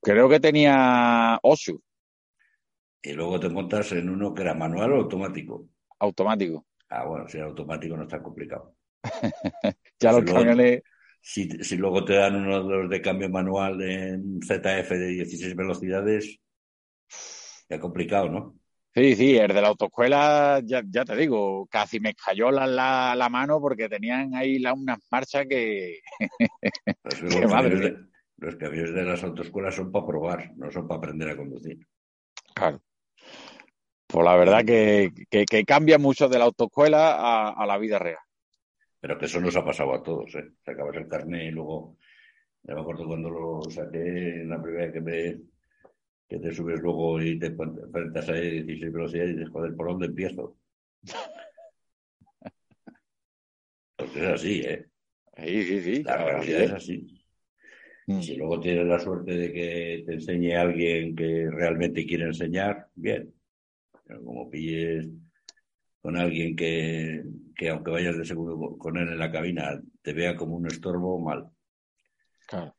Creo 0.01 0.29
que 0.29 0.39
tenía 0.39 1.39
ocho 1.43 1.81
Y 3.01 3.13
luego 3.13 3.39
te 3.39 3.49
montas 3.49 3.91
en 3.93 4.09
uno 4.09 4.33
que 4.33 4.41
era 4.41 4.53
manual 4.53 4.91
o 4.93 4.95
automático. 4.97 5.67
automático. 5.99 6.65
Ah, 6.89 7.05
bueno, 7.05 7.27
si 7.27 7.37
era 7.37 7.47
automático 7.47 7.95
no 7.97 8.03
está 8.03 8.21
complicado. 8.21 8.75
Ya 9.99 10.11
Sí, 10.11 10.15
los 10.17 10.23
luego- 10.25 10.39
camiones, 10.39 10.81
Si, 11.21 11.49
si 11.63 11.77
luego 11.77 12.03
te 12.05 12.13
dan 12.15 12.35
uno 12.35 12.63
de 12.63 12.75
los 12.77 12.89
de 12.89 13.01
cambio 13.01 13.29
manual 13.29 13.81
en 13.81 14.39
ZF 14.43 14.89
de 14.91 15.07
16 15.07 15.55
velocidades, 15.55 16.37
ya 17.69 17.79
complicado, 17.79 18.29
¿no? 18.29 18.55
Sí, 18.95 19.13
sí, 19.17 19.35
el 19.35 19.53
de 19.53 19.61
la 19.61 19.67
autoescuela, 19.67 20.61
ya, 20.63 20.81
ya 20.87 21.03
te 21.03 21.17
digo, 21.17 21.67
casi 21.67 21.99
me 21.99 22.13
cayó 22.13 22.49
la, 22.49 22.65
la, 22.65 23.13
la 23.13 23.27
mano 23.27 23.59
porque 23.59 23.89
tenían 23.89 24.33
ahí 24.33 24.57
la, 24.57 24.71
unas 24.71 24.99
marchas 25.11 25.45
que... 25.49 25.99
Los, 27.03 27.19
Qué 27.29 27.41
los 27.41 27.51
madre 27.51 27.71
camiones 27.71 27.81
de, 27.81 28.07
los 28.37 28.55
camiones 28.55 28.93
de 28.93 29.03
las 29.03 29.21
autoescuelas 29.21 29.75
son 29.75 29.91
para 29.91 30.05
probar, 30.05 30.51
no 30.55 30.71
son 30.71 30.87
para 30.87 30.99
aprender 30.99 31.27
a 31.29 31.35
conducir. 31.35 31.85
Claro. 32.53 32.81
Pues 34.07 34.23
la 34.23 34.37
verdad 34.37 34.63
que, 34.63 35.11
que, 35.29 35.43
que 35.43 35.65
cambia 35.65 35.97
mucho 35.97 36.29
de 36.29 36.39
la 36.39 36.45
autoescuela 36.45 37.15
a, 37.15 37.49
a, 37.49 37.65
la 37.65 37.77
vida 37.77 37.99
real. 37.99 38.23
Pero 39.01 39.17
que 39.17 39.25
eso 39.25 39.41
nos 39.41 39.57
ha 39.57 39.65
pasado 39.65 39.93
a 39.93 40.01
todos, 40.01 40.33
¿eh? 40.35 40.53
Te 40.63 40.71
acabas 40.71 40.95
el 40.95 41.09
carnet 41.09 41.49
y 41.49 41.51
luego, 41.51 41.97
ya 42.63 42.73
me 42.73 42.79
acuerdo 42.79 43.07
cuando 43.07 43.29
lo 43.29 43.61
saqué, 43.69 44.45
la 44.45 44.61
primera 44.61 44.85
vez 44.85 44.93
que 44.93 45.01
me, 45.01 45.54
que 46.27 46.39
te 46.39 46.53
subes 46.53 46.79
luego 46.81 47.21
y 47.21 47.37
te 47.37 47.47
enfrentas 47.47 48.29
a 48.29 48.33
16 48.33 48.91
velocidades 48.91 49.31
y 49.31 49.33
dices, 49.35 49.49
joder, 49.49 49.75
¿por 49.75 49.87
dónde 49.89 50.07
empiezo? 50.07 50.57
Porque 53.95 54.19
es 54.19 54.27
así, 54.27 54.61
¿eh? 54.61 54.85
Sí, 55.37 55.63
sí, 55.63 55.81
sí. 55.81 56.03
La 56.03 56.17
realidad 56.17 56.61
es 56.61 56.71
así. 56.71 57.21
Mm. 58.07 58.21
Si 58.21 58.35
luego 58.35 58.59
tienes 58.59 58.85
la 58.85 58.99
suerte 58.99 59.31
de 59.33 59.51
que 59.53 60.03
te 60.05 60.13
enseñe 60.13 60.53
alguien 60.55 61.15
que 61.15 61.49
realmente 61.49 62.05
quiere 62.05 62.25
enseñar, 62.25 62.87
bien. 62.95 63.33
Pero 64.05 64.23
como 64.23 64.49
pilles 64.49 65.07
con 66.01 66.17
alguien 66.17 66.55
que, 66.55 67.23
que 67.55 67.69
aunque 67.69 67.91
vayas 67.91 68.17
de 68.17 68.25
seguro 68.25 68.77
con 68.77 68.97
él 68.97 69.09
en 69.09 69.19
la 69.19 69.31
cabina, 69.31 69.81
te 70.01 70.13
vea 70.13 70.35
como 70.35 70.55
un 70.55 70.67
estorbo, 70.67 71.19
mal. 71.19 71.49
Claro. 72.47 72.75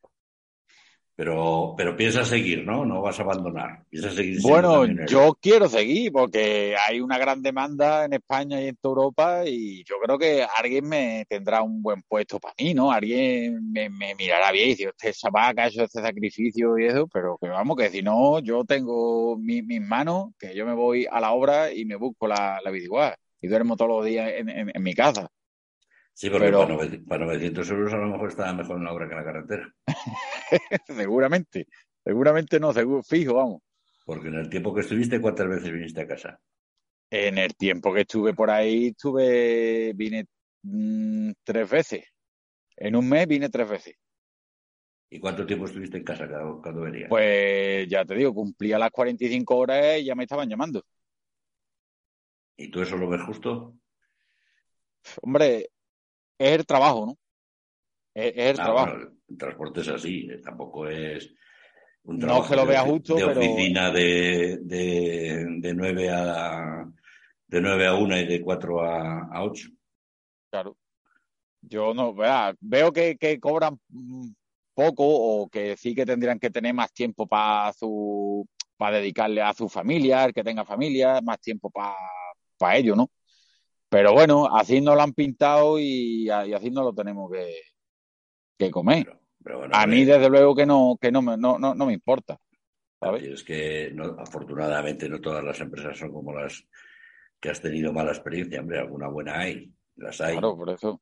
Pero, 1.17 1.75
pero 1.79 1.97
piensas 1.97 2.29
seguir, 2.29 2.65
¿no? 2.65 2.85
No 2.85 3.01
vas 3.01 3.19
a 3.19 3.23
abandonar. 3.23 3.83
Piensas 3.89 4.15
seguir. 4.15 4.39
Bueno, 4.43 4.85
yo 5.07 5.37
quiero 5.41 5.67
seguir 5.67 6.13
porque 6.13 6.77
hay 6.77 7.01
una 7.01 7.17
gran 7.17 7.41
demanda 7.41 8.05
en 8.05 8.13
España 8.13 8.61
y 8.61 8.69
en 8.69 8.77
toda 8.77 8.97
Europa 8.97 9.43
y 9.47 9.83
yo 9.85 9.97
creo 10.05 10.19
que 10.19 10.47
alguien 10.59 10.87
me 10.87 11.25
tendrá 11.27 11.63
un 11.63 11.81
buen 11.83 12.03
puesto 12.03 12.39
para 12.39 12.55
mí, 12.59 12.75
¿no? 12.75 12.93
Alguien 12.93 13.73
me, 13.73 13.89
me 13.89 14.15
mirará 14.15 14.53
bien 14.53 14.67
y 14.67 14.71
dice, 14.73 14.89
usted 14.89 15.15
vaca, 15.33 15.65
ha 15.65 15.69
hecho 15.69 15.85
este 15.85 16.03
sacrificio 16.03 16.79
y 16.79 16.85
eso, 16.85 17.09
pero 17.09 17.39
que 17.41 17.49
vamos, 17.49 17.79
que 17.79 17.89
si 17.89 18.03
no, 18.03 18.39
yo 18.41 18.65
tengo 18.65 19.39
mi, 19.39 19.63
mis 19.63 19.81
manos, 19.81 20.33
que 20.39 20.55
yo 20.55 20.67
me 20.67 20.75
voy 20.75 21.07
a 21.11 21.19
la 21.19 21.33
obra 21.33 21.73
y 21.73 21.87
me 21.87 21.97
busco 21.97 22.29
la, 22.29 22.61
la 22.63 22.71
y 23.41 23.49
duermo 23.49 23.77
todos 23.77 23.91
los 23.91 24.05
días 24.05 24.33
en, 24.37 24.49
en, 24.49 24.71
en 24.75 24.83
mi 24.83 24.95
casa. 24.95 25.31
Sí, 26.17 26.31
porque 26.31 26.47
pero... 26.47 26.67
para, 27.07 27.27
900 27.27 27.71
euros 27.73 27.93
a 27.93 27.99
lo 27.99 28.07
mejor 28.07 28.31
está 28.31 28.51
mejor 28.55 28.79
en 28.79 28.85
la 28.85 28.93
obra 28.95 29.07
que 29.07 29.13
en 29.13 29.19
la 29.19 29.25
carretera. 29.25 29.75
seguramente, 30.87 31.67
seguramente 32.03 32.59
no, 32.59 32.73
seguro, 32.73 33.03
fijo, 33.03 33.35
vamos. 33.35 33.61
Porque 34.07 34.29
en 34.29 34.37
el 34.37 34.49
tiempo 34.49 34.75
que 34.75 34.81
estuviste, 34.81 35.21
¿cuántas 35.21 35.47
veces 35.47 35.71
viniste 35.71 36.01
a 36.01 36.07
casa? 36.07 36.41
En 37.11 37.37
el 37.37 37.55
tiempo 37.55 37.93
que 37.93 38.01
estuve 38.01 38.33
por 38.33 38.49
ahí, 38.49 38.87
estuve, 38.87 39.93
vine 39.95 40.25
mmm, 40.63 41.33
tres 41.45 41.69
veces. 41.69 42.07
En 42.79 42.97
un 42.97 43.07
mes 43.07 43.27
vine 43.29 43.51
tres 43.51 43.69
veces. 43.69 43.97
¿Y 45.11 45.21
cuánto 45.21 45.45
tiempo 45.45 45.67
estuviste 45.67 45.99
en 45.99 46.05
casa 46.05 46.27
cuando, 46.27 46.63
cuando 46.63 46.81
venías? 46.81 47.11
Pues 47.11 47.87
ya 47.89 48.07
te 48.07 48.15
digo, 48.15 48.33
cumplía 48.33 48.79
las 48.79 48.91
45 48.91 49.55
horas 49.55 49.99
y 49.99 50.07
ya 50.07 50.15
me 50.15 50.23
estaban 50.23 50.49
llamando. 50.49 50.83
¿Y 52.57 52.71
tú 52.71 52.81
eso 52.81 52.97
lo 52.97 53.07
ves 53.07 53.21
justo? 53.21 53.75
Hombre, 55.21 55.69
es 56.39 56.59
el 56.59 56.67
trabajo, 56.67 57.07
¿no? 57.07 57.17
Es, 58.15 58.33
es 58.37 58.51
el 58.55 58.61
ah, 58.61 58.65
trabajo. 58.65 58.93
Bueno, 58.93 59.11
el 59.29 59.39
transporte 59.39 59.81
es 59.81 59.89
así, 59.89 60.29
eh, 60.31 60.39
tampoco 60.39 60.89
es 60.89 61.33
un 62.05 62.19
trabajo 62.19 62.43
no 62.43 62.51
que 62.51 62.57
lo 62.57 62.67
vea 62.67 62.83
justo, 62.83 63.15
de 63.17 63.27
pero... 63.27 63.41
oficina 63.41 63.91
de, 63.91 64.59
de, 64.63 65.47
de 65.59 65.75
9 65.75 66.11
a 66.11 66.87
de 67.49 67.61
9 67.61 67.87
a 67.87 67.95
1 67.95 68.19
y 68.19 68.27
de 68.27 68.43
4 68.43 68.81
a, 68.83 69.29
a 69.33 69.45
8. 69.45 69.69
Claro. 70.51 70.77
Yo 71.63 71.95
no, 71.95 72.15
vea, 72.15 72.55
veo 72.61 72.93
que, 72.93 73.17
que 73.17 73.41
cobran 73.41 73.79
poco 74.75 75.05
o 75.05 75.49
que 75.49 75.77
sí 75.77 75.95
que 75.95 76.07
tendrían 76.07 76.39
que 76.39 76.51
tener 76.51 76.75
más 76.75 76.93
tiempo 76.93 77.27
para 77.27 77.73
su 77.73 78.47
para 78.77 78.99
dedicarle 78.99 79.41
a 79.41 79.55
su 79.55 79.69
familia, 79.69 80.27
el 80.27 80.35
que 80.35 80.45
tenga 80.45 80.65
familia, 80.65 81.21
más 81.23 81.41
tiempo 81.41 81.71
para 81.71 81.97
pa 82.59 82.77
ello, 82.77 82.95
¿no? 82.95 83.11
Pero 83.97 84.13
bueno, 84.13 84.55
así 84.55 84.83
nos 84.83 84.95
lo 84.95 85.01
han 85.01 85.15
pintado 85.15 85.79
y, 85.79 86.27
y 86.27 86.31
así 86.31 86.71
no 86.71 86.83
lo 86.83 86.93
tenemos 86.93 87.33
que, 87.33 87.61
que 88.59 88.71
comer. 88.71 89.05
Pero, 89.07 89.21
pero 89.43 89.59
bueno, 89.61 89.75
a 89.75 89.87
mí, 89.87 90.05
desde 90.05 90.29
luego, 90.29 90.55
que 90.55 90.67
no, 90.67 90.99
que 91.01 91.11
no, 91.11 91.23
me, 91.23 91.39
no, 91.39 91.59
no, 91.59 91.75
no 91.75 91.87
me 91.87 91.95
importa. 91.95 92.39
¿sabes? 93.01 93.23
Es 93.23 93.43
que 93.43 93.91
no, 93.95 94.05
afortunadamente 94.19 95.09
no 95.09 95.19
todas 95.19 95.43
las 95.43 95.59
empresas 95.63 95.97
son 95.97 96.13
como 96.13 96.35
las 96.35 96.63
que 97.41 97.49
has 97.49 97.63
tenido 97.63 97.91
mala 97.91 98.11
experiencia. 98.11 98.61
Hombre, 98.61 98.81
alguna 98.81 99.09
buena 99.09 99.39
hay. 99.39 99.73
Las 99.97 100.21
hay. 100.21 100.33
Claro, 100.33 100.59
por 100.59 100.69
eso. 100.69 101.01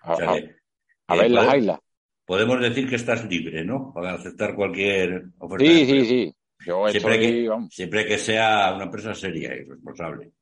A, 0.00 0.14
o 0.14 0.16
sea 0.16 0.32
que, 0.32 0.56
a, 1.06 1.12
a 1.12 1.16
ver, 1.16 1.30
las 1.30 1.48
hay. 1.48 1.68
Podemos 2.24 2.62
decir 2.62 2.88
que 2.88 2.96
estás 2.96 3.26
libre, 3.26 3.62
¿no? 3.62 3.92
Para 3.92 4.14
aceptar 4.14 4.54
cualquier 4.54 5.24
oferta. 5.38 5.66
Sí, 5.66 5.84
sí, 5.84 6.06
sí. 6.06 6.34
Yo 6.60 6.88
siempre, 6.88 7.14
estoy, 7.16 7.42
que, 7.42 7.48
vamos. 7.50 7.74
siempre 7.74 8.06
que 8.06 8.16
sea 8.16 8.72
una 8.74 8.84
empresa 8.84 9.14
seria 9.14 9.54
y 9.54 9.64
responsable. 9.64 10.32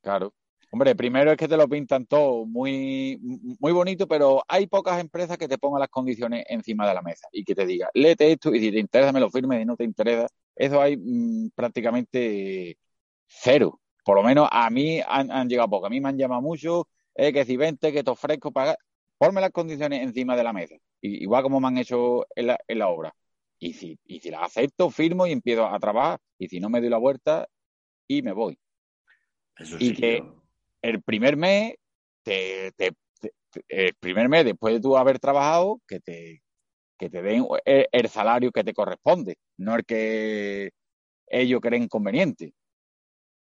Claro. 0.00 0.32
Hombre, 0.74 0.96
primero 0.96 1.30
es 1.30 1.36
que 1.36 1.46
te 1.46 1.56
lo 1.56 1.68
pintan 1.68 2.04
todo 2.04 2.46
muy, 2.46 3.16
muy 3.60 3.70
bonito, 3.70 4.08
pero 4.08 4.42
hay 4.48 4.66
pocas 4.66 4.98
empresas 4.98 5.38
que 5.38 5.46
te 5.46 5.56
pongan 5.56 5.78
las 5.78 5.88
condiciones 5.88 6.44
encima 6.48 6.88
de 6.88 6.94
la 6.94 7.00
mesa 7.00 7.28
y 7.30 7.44
que 7.44 7.54
te 7.54 7.64
diga, 7.64 7.88
léete 7.94 8.32
esto 8.32 8.52
y 8.52 8.58
si 8.58 8.72
te 8.72 8.80
interesa 8.80 9.12
me 9.12 9.20
lo 9.20 9.30
firmes 9.30 9.62
y 9.62 9.64
no 9.64 9.76
te 9.76 9.84
interesa. 9.84 10.26
Eso 10.56 10.82
hay 10.82 10.96
mmm, 10.96 11.50
prácticamente 11.54 12.76
cero. 13.28 13.80
Por 14.04 14.16
lo 14.16 14.24
menos 14.24 14.48
a 14.50 14.68
mí 14.68 15.00
han, 15.06 15.30
han 15.30 15.48
llegado 15.48 15.70
poco. 15.70 15.86
A 15.86 15.90
mí 15.90 16.00
me 16.00 16.08
han 16.08 16.18
llamado 16.18 16.42
mucho, 16.42 16.88
eh, 17.14 17.32
que 17.32 17.44
si 17.44 17.56
vente, 17.56 17.92
que 17.92 18.02
te 18.02 18.10
ofrezco 18.10 18.50
pagar. 18.50 18.76
Ponme 19.16 19.40
las 19.40 19.52
condiciones 19.52 20.02
encima 20.02 20.36
de 20.36 20.42
la 20.42 20.52
mesa. 20.52 20.74
Igual 21.00 21.44
como 21.44 21.60
me 21.60 21.68
han 21.68 21.78
hecho 21.78 22.26
en 22.34 22.48
la, 22.48 22.58
en 22.66 22.80
la 22.80 22.88
obra. 22.88 23.14
Y 23.60 23.74
si, 23.74 23.96
y 24.06 24.18
si 24.18 24.28
las 24.28 24.42
acepto, 24.42 24.90
firmo 24.90 25.24
y 25.24 25.30
empiezo 25.30 25.66
a 25.66 25.78
trabajar. 25.78 26.18
Y 26.36 26.48
si 26.48 26.58
no 26.58 26.68
me 26.68 26.80
doy 26.80 26.90
la 26.90 26.98
vuelta 26.98 27.46
y 28.08 28.22
me 28.22 28.32
voy. 28.32 28.58
Eso 29.56 29.78
sí, 29.78 29.90
y 29.90 29.94
que, 29.94 30.18
yo 30.18 30.43
el 30.84 31.02
primer 31.02 31.36
mes, 31.36 31.76
te, 32.22 32.72
te, 32.76 32.92
te, 33.20 33.32
el 33.68 33.94
primer 33.94 34.28
mes 34.28 34.44
después 34.44 34.74
de 34.74 34.80
tú 34.80 34.96
haber 34.98 35.18
trabajado, 35.18 35.80
que 35.88 35.98
te, 36.00 36.42
que 36.98 37.08
te 37.08 37.22
den 37.22 37.46
el, 37.64 37.86
el, 37.90 38.08
salario 38.08 38.52
que 38.52 38.64
te 38.64 38.74
corresponde, 38.74 39.38
no 39.56 39.76
el 39.76 39.84
que 39.84 40.72
ellos 41.26 41.60
creen 41.62 41.88
conveniente. 41.88 42.52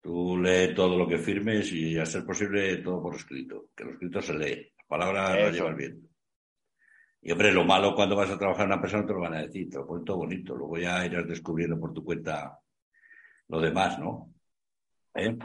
Tú 0.02 0.38
lee 0.38 0.76
todo 0.76 0.98
lo 0.98 1.08
que 1.08 1.18
firmes 1.18 1.72
y 1.74 1.98
a 1.98 2.06
ser 2.06 2.26
posible 2.26 2.78
todo 2.78 3.02
por 3.02 3.16
escrito, 3.16 3.70
que 3.76 3.86
lo 3.86 3.92
escrito 3.94 4.22
se 4.22 4.34
lee, 4.36 4.74
la 4.78 4.86
palabra 4.88 5.36
la 5.36 5.52
lleva 5.52 5.70
el 5.70 5.76
viento. 5.76 6.08
Y 7.24 7.32
hombre, 7.32 7.52
lo 7.52 7.66
malo 7.66 7.96
cuando 7.96 8.16
vas 8.16 8.30
a 8.30 8.38
trabajar 8.38 8.66
en 8.66 8.74
una 8.74 8.82
persona 8.82 9.06
te 9.06 9.14
lo 9.14 9.20
van 9.20 9.36
a 9.36 9.42
decir, 9.42 9.68
te 9.70 9.78
lo 9.78 9.88
ponen 9.88 10.06
todo 10.06 10.18
bonito, 10.18 10.56
luego 10.56 10.78
ya 10.78 11.06
irás 11.06 11.28
descubriendo 11.28 11.80
por 11.80 11.92
tu 11.92 12.04
cuenta 12.04 12.60
lo 13.48 13.60
demás, 13.60 14.00
¿no? 14.00 14.32
¿Eh? 15.16 15.38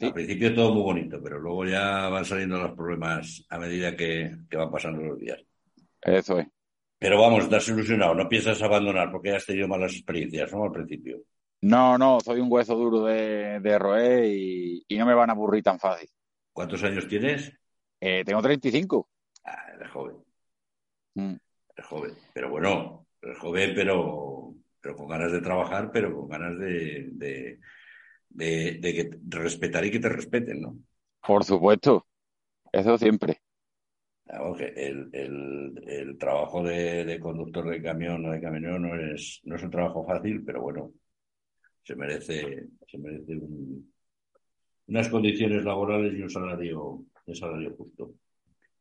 Sí. 0.00 0.06
Al 0.06 0.14
principio 0.14 0.54
todo 0.54 0.72
muy 0.72 0.82
bonito, 0.82 1.20
pero 1.22 1.38
luego 1.38 1.66
ya 1.66 2.08
van 2.08 2.24
saliendo 2.24 2.58
los 2.58 2.72
problemas 2.72 3.44
a 3.50 3.58
medida 3.58 3.94
que, 3.94 4.34
que 4.48 4.56
van 4.56 4.70
pasando 4.70 5.02
los 5.02 5.18
días. 5.18 5.38
Eso 6.00 6.38
es. 6.38 6.46
Pero 6.98 7.20
vamos, 7.20 7.44
estás 7.44 7.68
ilusionado, 7.68 8.14
no 8.14 8.26
piensas 8.26 8.62
abandonar 8.62 9.12
porque 9.12 9.32
has 9.32 9.44
tenido 9.44 9.68
malas 9.68 9.92
experiencias, 9.92 10.50
¿no? 10.54 10.64
Al 10.64 10.72
principio. 10.72 11.20
No, 11.60 11.98
no, 11.98 12.18
soy 12.20 12.40
un 12.40 12.50
hueso 12.50 12.74
duro 12.74 13.04
de, 13.04 13.60
de 13.60 13.78
roer 13.78 14.24
y, 14.24 14.82
y, 14.88 14.96
no 14.96 15.04
me 15.04 15.12
van 15.12 15.28
a 15.28 15.34
aburrir 15.34 15.62
tan 15.62 15.78
fácil. 15.78 16.08
¿Cuántos 16.50 16.82
años 16.82 17.06
tienes? 17.06 17.52
Eh, 18.00 18.24
tengo 18.24 18.40
35. 18.40 19.06
Ah, 19.44 19.66
eres 19.76 19.90
joven. 19.90 20.16
Mm. 21.12 21.34
Eres 21.76 21.86
joven. 21.86 22.14
Pero 22.32 22.48
bueno, 22.48 23.06
eres 23.20 23.38
joven, 23.38 23.72
pero, 23.74 24.54
pero 24.80 24.96
con 24.96 25.08
ganas 25.08 25.30
de 25.30 25.42
trabajar, 25.42 25.90
pero 25.92 26.16
con 26.16 26.26
ganas 26.26 26.58
de, 26.58 27.08
de 27.12 27.60
de, 28.30 28.78
de 28.80 28.94
que 28.94 29.10
respetar 29.28 29.84
y 29.84 29.90
que 29.90 30.00
te 30.00 30.08
respeten, 30.08 30.62
¿no? 30.62 30.76
Por 31.26 31.44
supuesto, 31.44 32.06
eso 32.72 32.96
siempre. 32.96 33.40
Que 34.56 34.66
el, 34.76 35.10
el, 35.12 35.82
el 35.86 36.18
trabajo 36.18 36.62
de, 36.62 37.04
de, 37.04 37.18
conductor 37.18 37.68
de 37.68 37.82
camión 37.82 38.24
o 38.24 38.30
de 38.30 38.40
camionero 38.40 38.78
no 38.78 38.94
es, 38.94 39.40
no 39.44 39.56
es 39.56 39.62
un 39.62 39.70
trabajo 39.70 40.04
fácil, 40.04 40.44
pero 40.44 40.62
bueno, 40.62 40.92
se 41.82 41.96
merece, 41.96 42.68
se 42.86 42.98
merece 42.98 43.36
un, 43.36 43.92
unas 44.86 45.08
condiciones 45.08 45.64
laborales 45.64 46.14
y 46.14 46.22
un 46.22 46.30
salario, 46.30 47.04
un 47.26 47.34
salario 47.34 47.74
justo. 47.76 48.14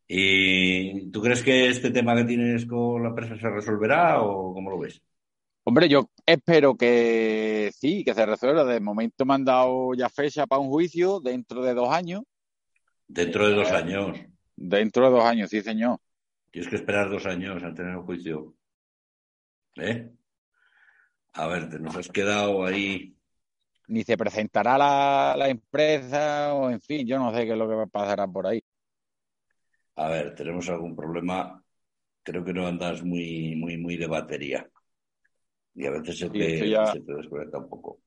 ¿Y 0.08 1.10
tú 1.12 1.22
crees 1.22 1.44
que 1.44 1.68
este 1.68 1.92
tema 1.92 2.16
que 2.16 2.26
tienes 2.26 2.66
con 2.66 3.02
la 3.04 3.10
empresa 3.10 3.38
se 3.38 3.50
resolverá 3.50 4.22
o 4.22 4.54
cómo 4.54 4.70
lo 4.72 4.80
ves? 4.80 5.02
Hombre, 5.70 5.88
yo 5.88 6.10
espero 6.26 6.76
que 6.76 7.70
sí, 7.76 8.04
que 8.04 8.16
se 8.16 8.26
resuelva. 8.26 8.66
De 8.66 8.80
momento 8.80 9.24
me 9.24 9.36
han 9.36 9.46
dado 9.46 9.94
ya 9.94 10.10
fecha 10.10 10.48
para 10.48 10.60
un 10.60 10.68
juicio 10.68 11.20
dentro 11.20 11.62
de 11.62 11.76
dos 11.76 11.94
años. 11.94 12.24
Dentro 13.08 13.48
de 13.48 13.54
dos 13.54 13.72
años. 13.72 14.18
Dentro 14.56 15.06
de 15.06 15.12
dos 15.12 15.24
años, 15.24 15.52
sí, 15.52 15.62
señor. 15.62 16.00
Tienes 16.50 16.68
que 16.72 16.78
esperar 16.78 17.12
dos 17.12 17.24
años 17.28 17.62
a 17.62 17.72
tener 17.72 17.96
un 17.98 18.04
juicio. 18.04 18.56
¿Eh? 19.76 20.10
A 21.34 21.46
ver, 21.46 21.70
te 21.70 21.78
nos 21.78 21.96
has 21.96 22.10
quedado 22.10 22.66
ahí. 22.66 23.16
Ni 23.90 24.04
se 24.04 24.18
presentará 24.18 24.76
la, 24.76 25.36
la 25.38 25.50
empresa, 25.50 26.52
o 26.56 26.72
en 26.72 26.82
fin, 26.82 27.06
yo 27.06 27.20
no 27.20 27.32
sé 27.32 27.46
qué 27.46 27.52
es 27.52 27.58
lo 27.60 27.70
que 27.70 27.92
pasará 27.92 28.28
por 28.28 28.48
ahí. 28.48 28.64
A 29.98 30.10
ver, 30.10 30.34
tenemos 30.34 30.68
algún 30.68 30.96
problema. 30.96 31.64
Creo 32.24 32.44
que 32.44 32.54
no 32.54 32.66
andas 32.66 33.04
muy, 33.04 33.56
muy, 33.56 33.78
muy 33.78 33.98
de 33.98 34.08
batería 34.08 34.68
y 35.80 35.86
a 35.86 35.92
veces 35.92 36.18
se 36.18 36.30
te, 36.30 36.70
ya... 36.70 36.88
se 36.88 37.00
te 37.00 37.14
desconecta 37.14 37.58
un 37.58 37.70
poco. 37.70 38.02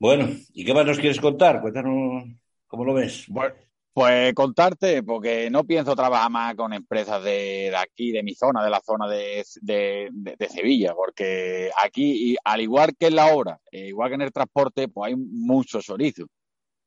Bueno, 0.00 0.28
¿y 0.52 0.64
qué 0.64 0.74
más 0.74 0.84
nos 0.84 0.98
quieres 0.98 1.20
contar? 1.20 1.60
Cuéntanos 1.60 2.24
cómo 2.66 2.84
lo 2.84 2.94
ves. 2.94 3.26
Bueno, 3.28 3.54
pues 3.92 4.34
contarte, 4.34 5.04
porque 5.04 5.48
no 5.50 5.62
pienso 5.62 5.94
trabajar 5.94 6.28
más 6.28 6.56
con 6.56 6.72
empresas 6.72 7.22
de, 7.22 7.70
de 7.70 7.76
aquí, 7.76 8.10
de 8.10 8.24
mi 8.24 8.34
zona, 8.34 8.64
de 8.64 8.70
la 8.70 8.80
zona 8.80 9.06
de, 9.08 9.44
de, 9.60 10.08
de 10.12 10.48
Sevilla, 10.48 10.94
porque 10.96 11.70
aquí, 11.80 12.32
y 12.32 12.36
al 12.42 12.60
igual 12.60 12.96
que 12.98 13.06
en 13.06 13.14
la 13.14 13.32
obra, 13.32 13.60
eh, 13.70 13.86
igual 13.86 14.08
que 14.08 14.14
en 14.16 14.22
el 14.22 14.32
transporte, 14.32 14.88
pues 14.88 15.12
hay 15.12 15.16
muchos 15.16 15.84
chorizos, 15.84 16.26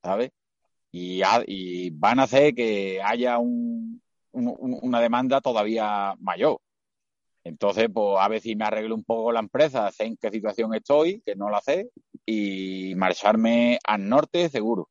¿sabes? 0.04 0.32
Y, 0.92 1.22
y, 1.46 1.92
van 1.92 2.20
a 2.20 2.24
hacer 2.24 2.54
que 2.54 3.02
haya 3.02 3.38
un, 3.38 4.02
un, 4.34 4.78
una 4.82 5.00
demanda 5.00 5.40
todavía 5.40 6.14
mayor. 6.20 6.60
Entonces, 7.48 7.88
pues 7.94 8.18
a 8.20 8.28
ver 8.28 8.42
si 8.42 8.56
me 8.56 8.66
arreglo 8.66 8.96
un 8.96 9.04
poco 9.04 9.32
la 9.32 9.40
empresa, 9.40 9.92
sé 9.92 10.06
en 10.06 10.18
qué 10.18 10.30
situación 10.30 10.74
estoy, 10.74 11.22
que 11.26 11.36
no 11.36 11.50
la 11.50 11.62
sé, 11.62 11.90
y 12.26 12.94
marcharme 12.96 13.80
al 13.86 14.08
norte 14.08 14.50
seguro. 14.50 14.90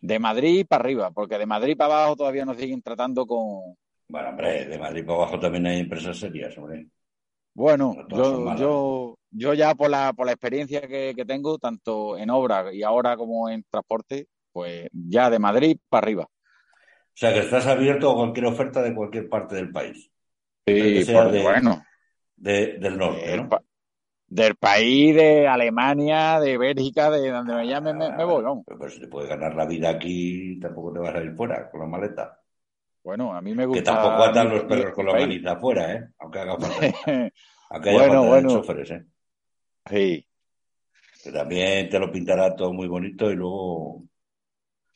De 0.00 0.18
Madrid 0.18 0.66
para 0.68 0.84
arriba, 0.84 1.10
porque 1.10 1.38
de 1.38 1.46
Madrid 1.46 1.76
para 1.76 1.94
abajo 1.94 2.16
todavía 2.16 2.44
nos 2.44 2.58
siguen 2.58 2.82
tratando 2.82 3.26
con. 3.26 3.76
Bueno, 4.08 4.28
hombre, 4.28 4.66
de 4.66 4.78
Madrid 4.78 5.04
para 5.04 5.18
abajo 5.18 5.38
también 5.38 5.66
hay 5.66 5.80
empresas 5.80 6.18
serias, 6.18 6.56
hombre. 6.58 6.86
Bueno, 7.54 7.96
yo, 8.10 8.54
yo, 8.56 9.18
yo 9.30 9.54
ya 9.54 9.74
por 9.74 9.88
la, 9.88 10.12
por 10.12 10.26
la 10.26 10.32
experiencia 10.32 10.82
que, 10.82 11.14
que, 11.16 11.24
tengo, 11.24 11.58
tanto 11.58 12.18
en 12.18 12.28
obra 12.28 12.72
y 12.72 12.82
ahora 12.82 13.16
como 13.16 13.48
en 13.48 13.64
transporte, 13.70 14.26
pues 14.52 14.88
ya 14.92 15.30
de 15.30 15.38
Madrid 15.38 15.78
para 15.88 16.04
arriba. 16.04 16.24
O 16.24 17.18
sea, 17.18 17.32
que 17.32 17.38
estás 17.38 17.66
abierto 17.66 18.10
a 18.10 18.14
cualquier 18.14 18.44
oferta 18.44 18.82
de 18.82 18.94
cualquier 18.94 19.30
parte 19.30 19.54
del 19.54 19.72
país. 19.72 20.10
Sí, 20.66 21.04
sea 21.04 21.26
de, 21.26 21.42
bueno. 21.42 21.84
De, 22.36 22.78
del 22.78 22.98
norte, 22.98 23.26
del, 23.30 23.42
¿no? 23.42 23.48
pa 23.48 23.62
del 24.28 24.56
país, 24.56 25.14
de 25.14 25.46
Alemania, 25.46 26.40
de 26.40 26.58
Bélgica, 26.58 27.10
de 27.10 27.30
donde 27.30 27.54
me 27.54 27.66
llame, 27.68 27.94
me, 27.94 28.10
me, 28.10 28.24
voy, 28.24 28.42
vamos. 28.42 28.64
Pero, 28.66 28.90
si 28.90 29.00
te 29.00 29.06
puedes 29.06 29.28
ganar 29.28 29.54
la 29.54 29.64
vida 29.66 29.90
aquí, 29.90 30.58
tampoco 30.58 30.92
te 30.92 30.98
vas 30.98 31.14
a 31.14 31.22
ir 31.22 31.34
fuera 31.36 31.70
con 31.70 31.80
la 31.80 31.86
maleta. 31.86 32.40
Bueno, 33.04 33.32
a 33.32 33.40
mí 33.40 33.54
me 33.54 33.66
gusta. 33.66 33.80
Que 33.80 33.84
tampoco 33.84 34.24
atan 34.24 34.50
los 34.50 34.64
perros 34.64 34.92
con 34.92 35.06
la 35.06 35.12
manita 35.12 35.52
afuera, 35.52 35.92
¿eh? 35.92 36.08
Aunque 36.18 36.38
haga 36.40 36.58
falta. 36.58 36.76
Aunque 37.70 37.90
haya 37.90 37.98
bueno, 37.98 38.26
bueno. 38.26 38.48
choferes, 38.48 38.90
¿eh? 38.90 39.06
Sí. 39.88 40.26
Que 41.22 41.30
también 41.30 41.88
te 41.88 41.98
lo 42.00 42.10
pintará 42.10 42.54
todo 42.56 42.72
muy 42.72 42.88
bonito 42.88 43.30
y 43.30 43.36
luego. 43.36 44.02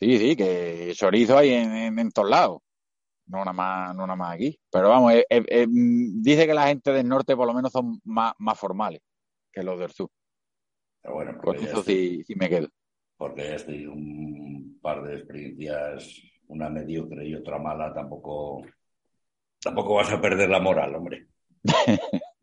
Sí, 0.00 0.18
sí, 0.18 0.34
que 0.34 0.90
chorizo 0.94 1.38
hay 1.38 1.50
en, 1.50 1.72
en, 1.72 1.98
en 2.00 2.10
todos 2.10 2.30
lados. 2.30 2.62
No 3.30 3.38
nada 3.38 3.52
más, 3.52 3.94
no 3.94 4.06
nada 4.06 4.16
más 4.16 4.34
aquí. 4.34 4.58
Pero 4.70 4.88
vamos, 4.88 5.12
eh, 5.12 5.25
eh, 5.28 5.66
dice 5.68 6.46
que 6.46 6.54
la 6.54 6.66
gente 6.66 6.92
del 6.92 7.08
norte 7.08 7.37
por 7.37 7.46
lo 7.46 7.54
menos 7.54 7.70
son 7.70 8.00
más, 8.04 8.34
más 8.38 8.58
formales 8.58 9.00
que 9.52 9.62
los 9.62 9.78
del 9.78 9.92
sur. 9.92 10.10
Pero 11.00 11.14
bueno, 11.14 11.38
Con 11.38 11.56
eso 11.56 11.82
sí, 11.82 12.25
sí, 12.25 12.34
me 12.34 12.49
quedo. 12.49 12.68
Porque 13.16 13.42
ya 13.44 13.54
estoy 13.54 13.87
un 13.87 14.78
par 14.82 15.02
de 15.02 15.16
experiencias, 15.16 16.22
una 16.49 16.68
mediocre 16.68 17.25
y 17.26 17.34
otra 17.34 17.58
mala, 17.58 17.92
tampoco, 17.94 18.62
tampoco 19.62 19.94
vas 19.94 20.10
a 20.10 20.20
perder 20.20 20.49
la 20.50 20.60
moral, 20.60 20.94
hombre. 20.94 21.28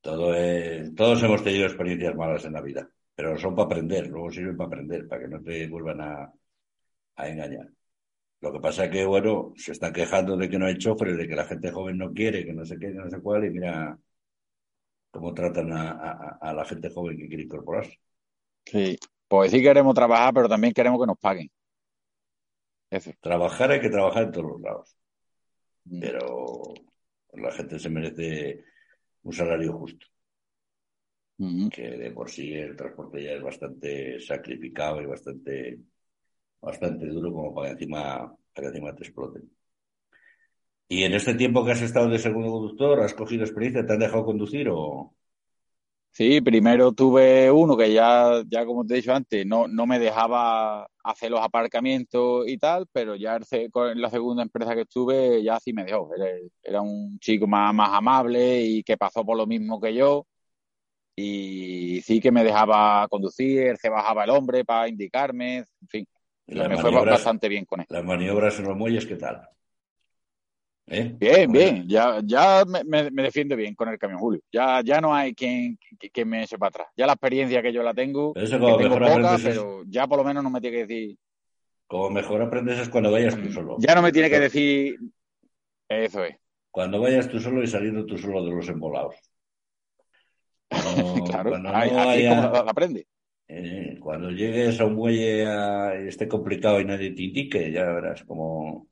Todo 0.00 0.34
es, 0.34 0.94
todos 0.94 1.22
hemos 1.22 1.42
tenido 1.42 1.64
experiencias 1.64 2.14
malas 2.14 2.44
en 2.44 2.52
la 2.52 2.60
vida, 2.60 2.86
pero 3.14 3.38
son 3.38 3.54
para 3.54 3.64
aprender, 3.64 4.08
luego 4.08 4.30
sirven 4.30 4.54
para 4.54 4.66
aprender, 4.66 5.08
para 5.08 5.22
que 5.22 5.28
no 5.28 5.42
te 5.42 5.66
vuelvan 5.66 6.02
a, 6.02 6.30
a 7.16 7.28
engañar. 7.28 7.68
Lo 8.40 8.52
que 8.52 8.60
pasa 8.60 8.84
es 8.84 8.90
que, 8.90 9.04
bueno, 9.04 9.52
se 9.56 9.72
están 9.72 9.92
quejando 9.92 10.36
de 10.36 10.48
que 10.48 10.58
no 10.58 10.66
hay 10.66 10.76
choferes, 10.76 11.16
de 11.16 11.26
que 11.26 11.34
la 11.34 11.46
gente 11.46 11.70
joven 11.70 11.98
no 11.98 12.12
quiere, 12.12 12.44
que 12.44 12.52
no 12.52 12.64
sé 12.64 12.78
qué, 12.78 12.88
que 12.88 12.94
no 12.98 13.08
sé 13.08 13.20
cuál, 13.20 13.44
y 13.46 13.50
mira 13.50 13.98
cómo 15.10 15.32
tratan 15.32 15.72
a, 15.72 15.90
a, 15.92 16.38
a 16.40 16.52
la 16.52 16.64
gente 16.64 16.90
joven 16.90 17.16
que 17.16 17.28
quiere 17.28 17.44
incorporarse. 17.44 17.98
Sí, 18.66 18.98
pues 19.28 19.50
sí 19.50 19.62
queremos 19.62 19.94
trabajar, 19.94 20.34
pero 20.34 20.48
también 20.48 20.74
queremos 20.74 21.00
que 21.00 21.06
nos 21.06 21.18
paguen. 21.18 21.50
Eso. 22.90 23.12
Trabajar 23.20 23.70
hay 23.70 23.80
que 23.80 23.90
trabajar 23.90 24.24
en 24.24 24.32
todos 24.32 24.52
los 24.52 24.60
lados. 24.60 24.96
Mm. 25.84 26.00
Pero 26.00 26.74
la 27.32 27.52
gente 27.52 27.78
se 27.78 27.90
merece 27.90 28.64
un 29.22 29.32
salario 29.32 29.72
justo. 29.72 30.06
Mm. 31.38 31.68
Que 31.68 31.82
de 31.82 32.10
por 32.12 32.30
sí 32.30 32.52
el 32.54 32.76
transporte 32.76 33.22
ya 33.22 33.32
es 33.32 33.42
bastante 33.42 34.20
sacrificado 34.20 35.02
y 35.02 35.06
bastante, 35.06 35.78
bastante 36.64 37.06
duro 37.06 37.32
como 37.32 37.54
para 37.54 37.68
que 37.68 37.72
encima, 37.74 38.34
para 38.54 38.70
que 38.70 38.76
encima 38.76 38.94
te 38.94 39.04
exploten. 39.04 39.50
¿Y 40.88 41.04
en 41.04 41.14
este 41.14 41.34
tiempo 41.34 41.64
que 41.64 41.72
has 41.72 41.82
estado 41.82 42.08
de 42.08 42.18
segundo 42.18 42.50
conductor, 42.50 43.00
has 43.00 43.14
cogido 43.14 43.44
experiencia? 43.44 43.86
¿Te 43.86 43.92
han 43.94 43.98
dejado 43.98 44.24
conducir 44.24 44.68
o...? 44.70 45.14
Sí, 46.10 46.40
primero 46.40 46.92
tuve 46.92 47.50
uno 47.50 47.76
que 47.76 47.92
ya, 47.92 48.42
ya 48.48 48.64
como 48.64 48.86
te 48.86 48.94
he 48.94 48.96
dicho 48.98 49.12
antes, 49.12 49.44
no, 49.44 49.66
no 49.66 49.84
me 49.84 49.98
dejaba 49.98 50.88
hacer 51.02 51.30
los 51.32 51.40
aparcamientos 51.40 52.46
y 52.46 52.56
tal, 52.56 52.86
pero 52.92 53.16
ya 53.16 53.36
en 53.36 54.00
la 54.00 54.10
segunda 54.10 54.44
empresa 54.44 54.76
que 54.76 54.82
estuve 54.82 55.42
ya 55.42 55.58
sí 55.58 55.72
me 55.72 55.84
dejó. 55.84 56.08
Era, 56.62 56.80
un 56.80 57.18
chico 57.18 57.48
más, 57.48 57.74
más 57.74 57.90
amable 57.92 58.62
y 58.62 58.84
que 58.84 58.96
pasó 58.96 59.24
por 59.24 59.36
lo 59.36 59.46
mismo 59.46 59.80
que 59.80 59.92
yo. 59.92 60.24
Y 61.16 62.00
sí 62.02 62.20
que 62.20 62.32
me 62.32 62.44
dejaba 62.44 63.08
conducir, 63.08 63.76
se 63.78 63.88
bajaba 63.88 64.24
el 64.24 64.30
hombre 64.30 64.64
para 64.64 64.88
indicarme, 64.88 65.58
en 65.58 65.88
fin. 65.88 66.06
Las 66.46 66.68
me 66.68 66.76
fue 66.76 66.90
bastante 66.90 67.48
bien 67.48 67.64
con 67.64 67.80
él. 67.80 67.86
Las 67.88 68.04
maniobras 68.04 68.58
en 68.58 68.66
los 68.66 68.76
muelles, 68.76 69.06
¿qué 69.06 69.16
tal? 69.16 69.48
¿Eh? 70.86 71.14
Bien, 71.18 71.50
bien, 71.50 71.88
ya, 71.88 72.20
ya 72.22 72.62
me, 72.66 73.10
me, 73.10 73.22
defiendo 73.22 73.56
bien 73.56 73.74
con 73.74 73.88
el 73.88 73.98
camión 73.98 74.20
Julio. 74.20 74.42
Ya, 74.52 74.82
ya 74.82 75.00
no 75.00 75.14
hay 75.14 75.34
quien, 75.34 75.78
quien 76.12 76.28
me 76.28 76.42
eche 76.42 76.58
para 76.58 76.68
atrás. 76.68 76.88
Ya 76.94 77.06
la 77.06 77.14
experiencia 77.14 77.62
que 77.62 77.72
yo 77.72 77.82
la 77.82 77.94
tengo, 77.94 78.34
eso 78.36 78.60
que 78.60 78.82
tengo 78.82 78.98
poca, 78.98 79.36
es... 79.36 79.42
pero 79.42 79.82
ya 79.86 80.06
por 80.06 80.18
lo 80.18 80.24
menos 80.24 80.44
no 80.44 80.50
me 80.50 80.60
tiene 80.60 80.76
que 80.76 80.86
decir. 80.86 81.16
Como 81.86 82.10
mejor 82.10 82.42
aprendes 82.42 82.78
es 82.78 82.88
cuando 82.90 83.10
vayas 83.10 83.34
tú 83.34 83.50
solo. 83.50 83.76
Ya 83.78 83.94
no 83.94 84.02
me 84.02 84.12
tiene 84.12 84.28
que 84.28 84.40
decir. 84.40 84.98
Eso 85.88 86.24
es. 86.24 86.36
Cuando 86.70 87.00
vayas 87.00 87.28
tú 87.28 87.40
solo 87.40 87.62
y 87.62 87.66
saliendo 87.66 88.04
tú 88.04 88.18
solo 88.18 88.44
de 88.44 88.50
los 88.50 88.68
embolados. 88.68 89.16
Cuando, 90.68 91.24
claro, 91.24 91.58
no 91.58 91.70
así 91.70 91.96
haya... 91.96 92.50
como 92.50 92.70
aprende. 92.70 93.06
Eh, 93.46 93.98
cuando 94.00 94.30
llegues 94.30 94.80
a 94.80 94.86
un 94.86 94.94
muelle 94.94 95.46
a... 95.46 96.00
y 96.02 96.08
esté 96.08 96.26
complicado 96.28 96.80
y 96.80 96.84
nadie 96.84 97.12
te 97.12 97.22
indique, 97.22 97.70
ya 97.70 97.84
verás 97.92 98.24
como 98.24 98.88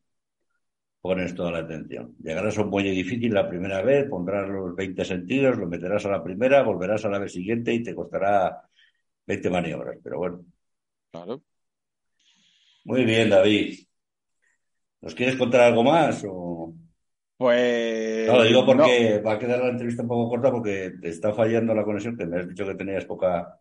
pones 1.03 1.35
toda 1.35 1.51
la 1.51 1.59
atención. 1.59 2.15
Llegarás 2.23 2.57
a 2.57 2.63
un 2.63 2.71
muelle 2.71 2.93
difícil 2.93 3.35
la 3.35 3.49
primera 3.49 3.83
vez, 3.83 4.09
pondrás 4.09 4.49
los 4.49 4.75
20 4.77 5.05
sentidos, 5.05 5.59
lo 5.59 5.67
meterás 5.67 6.07
a 6.07 6.11
la 6.11 6.23
primera, 6.23 6.63
volverás 6.63 7.05
a 7.05 7.09
la 7.09 7.19
vez 7.19 7.33
siguiente 7.33 7.75
y 7.75 7.83
te 7.83 7.95
costará 7.95 8.63
20 9.27 9.51
maniobras, 9.51 9.99
pero 10.03 10.19
bueno. 10.19 10.45
Claro. 11.11 11.43
Muy 12.85 13.05
bien, 13.05 13.31
David. 13.31 13.81
¿Nos 15.01 15.15
quieres 15.15 15.37
contar 15.37 15.63
algo 15.63 15.83
más? 15.83 16.25
O... 16.29 16.73
Pues. 17.37 18.29
No, 18.29 18.37
lo 18.37 18.45
digo 18.45 18.65
porque 18.65 19.17
no. 19.17 19.23
va 19.25 19.33
a 19.33 19.39
quedar 19.39 19.59
la 19.59 19.71
entrevista 19.71 20.03
un 20.03 20.09
poco 20.09 20.31
corta 20.31 20.53
porque 20.53 20.93
te 21.01 21.09
está 21.09 21.35
fallando 21.35 21.75
la 21.75 21.83
conexión, 21.83 22.17
que 22.17 22.27
me 22.27 22.39
has 22.39 22.49
dicho 22.49 22.65
que 22.65 22.77
tenías 22.77 23.05
poca, 23.05 23.59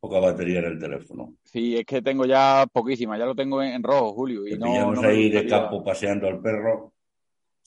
poca 0.00 0.20
batería 0.20 0.60
en 0.60 0.64
el 0.66 0.78
teléfono. 0.78 1.34
Sí, 1.44 1.76
es 1.76 1.84
que 1.84 2.02
tengo 2.02 2.24
ya 2.24 2.66
poquísima, 2.72 3.18
ya 3.18 3.26
lo 3.26 3.34
tengo 3.34 3.62
en, 3.62 3.72
en 3.72 3.82
rojo, 3.82 4.12
Julio. 4.14 4.46
Y 4.46 4.50
Te 4.50 4.58
no, 4.58 4.66
pillamos 4.66 5.02
no 5.02 5.08
ahí 5.08 5.30
de 5.30 5.46
campo 5.46 5.82
paseando 5.82 6.28
al 6.28 6.40
perro. 6.40 6.92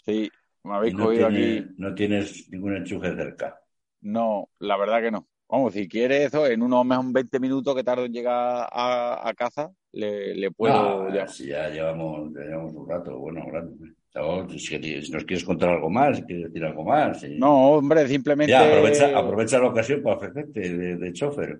Sí, 0.05 0.29
me 0.63 0.75
habéis 0.75 0.93
no 0.93 1.05
cogido 1.05 1.27
tiene, 1.29 1.59
aquí. 1.59 1.67
No 1.77 1.95
tienes 1.95 2.49
ningún 2.49 2.75
enchufe 2.77 3.15
cerca. 3.15 3.59
No, 4.01 4.49
la 4.59 4.77
verdad 4.77 5.01
que 5.01 5.11
no. 5.11 5.27
Vamos, 5.47 5.73
si 5.73 5.87
quieres 5.87 6.27
eso, 6.27 6.47
en 6.47 6.61
unos 6.61 6.85
20 7.11 7.39
minutos 7.39 7.75
que 7.75 7.83
tardo 7.83 8.05
en 8.05 8.13
llegar 8.13 8.69
a, 8.71 9.27
a 9.27 9.33
casa, 9.33 9.69
le, 9.91 10.33
le 10.33 10.49
puedo. 10.51 11.07
Ah, 11.07 11.13
ya. 11.13 11.27
Si 11.27 11.47
ya 11.47 11.69
llevamos, 11.69 12.31
ya 12.33 12.41
llevamos 12.41 12.73
un 12.73 12.87
rato, 12.87 13.17
bueno, 13.19 13.45
grande. 13.45 13.93
Si 14.57 14.77
nos 15.11 15.23
quieres 15.23 15.43
contar 15.43 15.69
algo 15.69 15.89
más, 15.89 16.17
si 16.17 16.23
quieres 16.23 16.45
decir 16.45 16.65
algo 16.65 16.83
más. 16.83 17.19
Sí. 17.19 17.37
No, 17.37 17.71
hombre, 17.71 18.07
simplemente. 18.07 18.51
Ya, 18.51 18.65
aprovecha, 18.65 19.17
aprovecha 19.17 19.59
la 19.59 19.67
ocasión 19.67 20.01
para 20.01 20.15
ofrecerte 20.17 20.59
de, 20.59 20.95
de 20.97 21.13
chofer. 21.13 21.59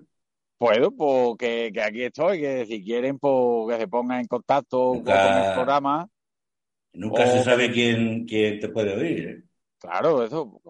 Puedo, 0.62 0.92
pues 0.92 1.36
que, 1.40 1.72
que, 1.74 1.82
aquí 1.82 2.02
estoy, 2.04 2.40
que 2.40 2.64
si 2.66 2.84
quieren, 2.84 3.18
pues 3.18 3.74
que 3.74 3.80
se 3.82 3.88
pongan 3.88 4.20
en 4.20 4.26
contacto 4.28 4.94
Nunca- 4.94 5.26
con 5.34 5.42
el 5.48 5.54
programa. 5.54 6.08
Nunca 6.92 7.24
O- 7.24 7.26
se 7.26 7.42
sabe 7.42 7.72
quién, 7.72 8.24
quién 8.26 8.60
te 8.60 8.68
puede 8.68 8.94
oír. 8.94 9.28
¿eh? 9.28 9.42
Claro, 9.80 10.22
eso. 10.22 10.60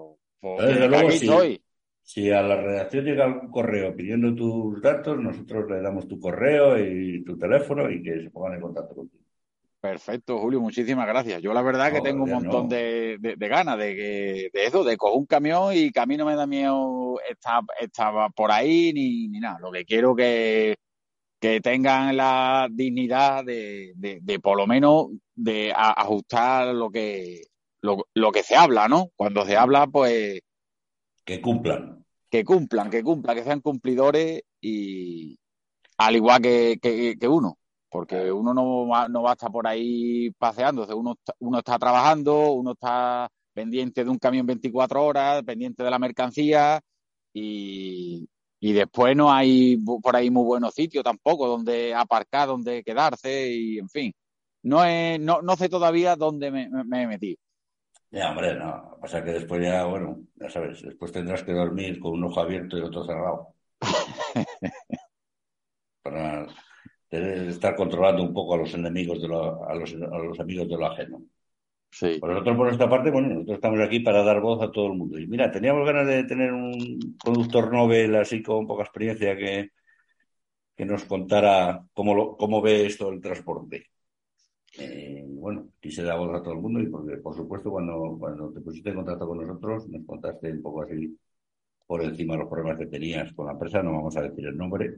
Pues, 0.41 0.67
Desde 0.67 0.89
luego, 0.89 1.09
aquí 1.09 1.19
sí. 1.19 1.27
estoy. 1.27 1.63
Si 2.01 2.31
a 2.31 2.41
la 2.41 2.57
redacción 2.57 3.05
llega 3.05 3.25
algún 3.27 3.51
correo 3.51 3.95
pidiendo 3.95 4.35
tus 4.35 4.81
datos, 4.81 5.19
nosotros 5.21 5.71
le 5.71 5.83
damos 5.83 6.09
tu 6.09 6.19
correo 6.19 6.79
y 6.79 7.23
tu 7.23 7.37
teléfono 7.37 7.91
y 7.91 8.03
que 8.03 8.23
se 8.23 8.31
pongan 8.31 8.55
en 8.55 8.61
contacto 8.63 8.95
contigo. 8.95 9.23
Perfecto, 9.79 10.39
Julio, 10.39 10.61
muchísimas 10.61 11.07
gracias. 11.07 11.43
Yo 11.43 11.53
la 11.53 11.61
verdad 11.61 11.93
que 11.93 12.01
tengo 12.01 12.23
un 12.25 12.31
montón 12.31 12.63
no. 12.65 12.69
de, 12.75 13.19
de, 13.19 13.35
de 13.37 13.49
ganas 13.49 13.77
de 13.77 13.95
de 14.53 14.65
eso, 14.67 14.85
de 14.85 14.97
coger 14.97 15.19
un 15.19 15.27
camión 15.27 15.75
y 15.75 15.91
que 15.91 16.01
a 16.01 16.07
mí 16.07 16.17
no 16.17 16.25
me 16.25 16.37
da 16.37 16.47
miedo 16.47 16.77
estar 17.29 17.63
por 18.35 18.51
ahí 18.51 18.93
ni, 18.93 19.29
ni 19.29 19.41
nada. 19.41 19.59
Lo 19.61 19.71
que 19.73 19.85
quiero 19.85 20.15
que, 20.15 20.77
que 21.41 21.61
tengan 21.61 22.17
la 22.17 22.69
dignidad 22.71 23.45
de, 23.45 23.93
de, 23.97 24.21
de 24.23 24.41
por 24.41 24.57
lo 24.57 24.67
menos 24.67 25.09
de 25.35 25.73
a- 25.73 25.93
ajustar 26.01 26.75
lo 26.75 26.91
que 26.91 27.43
lo, 27.83 28.07
lo 28.15 28.31
que 28.31 28.43
se 28.45 28.55
habla, 28.55 28.87
¿no? 28.89 29.09
Cuando 29.17 29.45
se 29.45 29.57
habla, 29.57 29.87
pues 29.89 30.41
Que 31.25 31.41
cumplan. 31.41 32.05
que 32.31 32.45
cumplan, 32.45 32.91
que 32.91 33.03
cumplan, 33.03 33.37
que 33.37 33.43
sean 33.45 33.61
cumplidores 33.61 34.43
y 34.61 35.37
al 35.99 36.15
igual 36.17 36.41
que, 36.41 36.79
que, 36.81 37.29
uno, 37.29 37.59
porque 37.89 38.31
uno 38.33 38.55
no 38.55 38.87
va, 38.89 39.09
no 39.09 39.23
va 39.23 39.31
a 39.31 39.33
estar 39.35 39.51
por 39.51 39.67
ahí 39.67 40.31
paseándose, 40.39 40.95
uno, 40.95 41.17
uno 41.41 41.59
está 41.59 41.79
trabajando, 41.79 42.53
uno 42.53 42.73
está 42.73 43.29
pendiente 43.53 44.03
de 44.05 44.11
un 44.11 44.19
camión 44.19 44.47
24 44.47 45.05
horas, 45.05 45.43
pendiente 45.43 45.83
de 45.83 45.91
la 45.91 45.99
mercancía 45.99 46.81
y, 47.33 48.29
y 48.61 48.73
después 48.73 49.17
no 49.17 49.33
hay 49.33 49.77
por 50.03 50.17
ahí 50.17 50.31
muy 50.31 50.45
buenos 50.45 50.75
sitios 50.75 51.05
tampoco 51.05 51.47
donde 51.49 51.95
aparcar, 51.95 52.49
donde 52.49 52.83
quedarse 52.85 53.51
y 53.53 53.79
en 53.79 53.89
fin. 53.89 54.13
No, 54.63 54.85
es, 54.85 55.19
no, 55.21 55.43
no 55.43 55.57
sé 55.57 55.69
todavía 55.69 56.17
dónde 56.17 56.51
me, 56.51 56.69
me 56.85 57.03
he 57.03 57.07
metido. 57.07 57.39
Ya, 58.11 58.31
hombre, 58.31 58.55
no. 58.55 58.99
Pasa 59.01 59.25
que 59.25 59.33
después 59.33 59.63
ya, 59.63 59.85
bueno, 59.87 60.21
ya 60.37 60.51
sabes, 60.51 60.83
después 60.83 61.11
tendrás 61.13 61.43
que 61.43 61.53
dormir 61.53 61.99
con 61.99 62.13
un 62.13 62.25
ojo 62.25 62.41
abierto 62.41 62.77
y 62.77 62.81
el 62.81 62.87
otro 62.87 63.05
cerrado. 63.07 63.55
Para 66.03 66.47
estar 67.11 67.75
controlando 67.77 68.23
un 68.23 68.33
poco 68.35 68.55
a 68.55 68.59
los 68.59 68.75
enemigos 68.75 69.21
de 69.21 69.29
lo, 69.29 69.65
a, 69.69 69.75
los, 69.75 69.93
a 69.95 70.19
los 70.19 70.39
amigos 70.41 70.69
de 70.69 70.77
lo 70.77 70.87
ajeno. 70.87 71.23
Por 72.21 72.31
nosotros, 72.31 72.57
por 72.57 72.67
nuestra 72.67 72.89
parte, 72.89 73.11
bueno, 73.11 73.29
nosotros 73.29 73.57
estamos 73.57 73.81
aquí 73.81 74.01
para 74.01 74.23
dar 74.23 74.41
voz 74.41 74.63
a 74.63 74.71
todo 74.71 74.87
el 74.87 74.95
mundo. 74.95 75.19
Y 75.19 75.27
mira, 75.27 75.51
teníamos 75.51 75.87
ganas 75.87 76.07
de 76.07 76.25
tener 76.25 76.53
un 76.53 77.17
conductor 77.23 77.73
novel 77.73 78.17
así 78.17 78.43
con 78.43 78.67
poca 78.67 78.85
experiencia 78.85 79.37
que, 79.37 79.71
que 80.75 80.85
nos 80.87 81.05
contara 81.05 81.85
cómo, 81.93 82.15
lo, 82.15 82.37
cómo 82.37 82.63
ve 82.63 82.87
esto 82.87 83.11
el 83.11 83.21
transporte. 83.21 83.87
Eh, 84.79 85.23
bueno, 85.27 85.69
quise 85.81 86.03
dar 86.03 86.19
voz 86.19 86.35
a 86.35 86.43
todo 86.43 86.55
el 86.55 86.61
mundo 86.61 86.81
y 86.81 86.87
porque, 86.87 87.19
por 87.19 87.37
supuesto, 87.37 87.71
cuando, 87.71 88.17
cuando 88.19 88.51
te 88.53 88.61
pusiste 88.61 88.89
en 88.89 88.97
contacto 88.97 89.27
con 89.27 89.39
nosotros, 89.39 89.87
nos 89.89 90.07
contaste 90.07 90.51
un 90.51 90.63
poco 90.63 90.83
así 90.83 91.17
por 91.87 92.03
encima 92.03 92.37
los 92.37 92.49
problemas 92.49 92.79
que 92.79 92.87
tenías 92.87 93.33
con 93.35 93.47
la 93.47 93.53
empresa, 93.53 93.83
no 93.83 93.93
vamos 93.93 94.17
a 94.17 94.23
decir 94.23 94.47
el 94.47 94.57
nombre, 94.57 94.95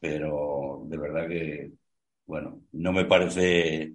pero 0.00 0.82
de 0.84 0.96
verdad 0.96 1.28
que, 1.28 1.72
bueno, 2.26 2.60
no 2.72 2.92
me 2.92 3.04
parece, 3.06 3.94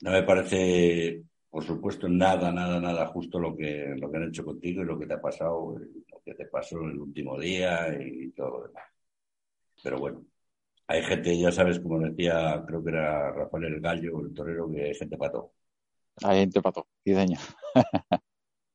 no 0.00 0.10
me 0.10 0.22
parece, 0.22 1.22
por 1.50 1.64
supuesto, 1.64 2.08
nada, 2.08 2.52
nada, 2.52 2.80
nada 2.80 3.06
justo 3.06 3.38
lo 3.38 3.56
que, 3.56 3.94
lo 3.98 4.10
que 4.10 4.16
han 4.16 4.28
hecho 4.28 4.44
contigo 4.44 4.82
y 4.82 4.86
lo 4.86 4.98
que 4.98 5.06
te 5.06 5.14
ha 5.14 5.20
pasado, 5.20 5.78
lo 5.78 6.20
que 6.24 6.34
te 6.34 6.46
pasó 6.46 6.80
el 6.82 6.98
último 6.98 7.38
día 7.38 7.88
y 8.00 8.30
todo 8.30 8.50
lo 8.50 8.66
demás. 8.68 8.84
Pero 9.82 9.98
bueno, 9.98 10.24
hay 10.86 11.02
gente, 11.02 11.38
ya 11.38 11.52
sabes, 11.52 11.80
como 11.80 12.00
decía, 12.00 12.64
creo 12.66 12.82
que 12.82 12.90
era 12.90 13.32
Rafael 13.32 13.64
el 13.64 13.80
Gallo, 13.80 14.20
el 14.20 14.34
torero, 14.34 14.70
que 14.70 14.84
hay 14.84 14.94
gente 14.94 15.16
pato. 15.16 15.52
Hay 16.24 16.40
gente 16.40 16.62
pato, 16.62 16.86
sí, 17.04 17.12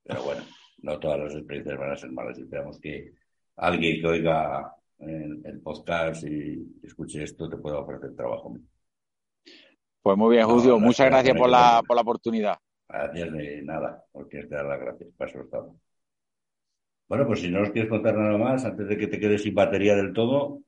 Pero 0.04 0.24
bueno, 0.24 0.44
no 0.84 1.00
todas 1.00 1.20
las 1.20 1.34
experiencias 1.34 1.80
van 1.80 1.92
a 1.92 1.96
ser 1.96 2.12
malas. 2.12 2.38
Esperamos 2.38 2.80
que 2.80 3.14
alguien 3.56 4.02
que 4.02 4.08
oiga 4.08 4.76
el, 5.00 5.62
podcast 5.62 6.24
y 6.24 6.80
escuche 6.84 7.24
esto 7.24 7.50
te 7.50 7.58
pueda 7.58 7.80
ofrecer 7.80 8.16
trabajo. 8.16 8.58
Pues 10.04 10.18
muy 10.18 10.36
bien, 10.36 10.46
Julio. 10.46 10.78
Muchas 10.78 11.08
gracias 11.08 11.36
por 11.36 11.50
la, 11.50 11.82
por 11.88 11.96
la 11.96 12.02
oportunidad. 12.02 12.58
Gracias 12.88 13.32
de 13.32 13.62
nada, 13.64 14.04
porque 14.12 14.44
te 14.44 14.56
dar 14.56 14.66
las 14.66 14.80
gracias. 14.80 15.10
Paso 15.18 15.40
estado. 15.40 15.76
Bueno, 17.08 17.26
pues 17.26 17.40
si 17.40 17.50
no 17.50 17.62
os 17.62 17.72
quieres 17.72 17.90
contar 17.90 18.16
nada 18.16 18.38
más, 18.38 18.66
antes 18.66 18.88
de 18.88 18.98
que 18.98 19.08
te 19.08 19.20
quedes 19.20 19.42
sin 19.42 19.56
batería 19.56 19.96
del 19.96 20.14
todo, 20.14 20.60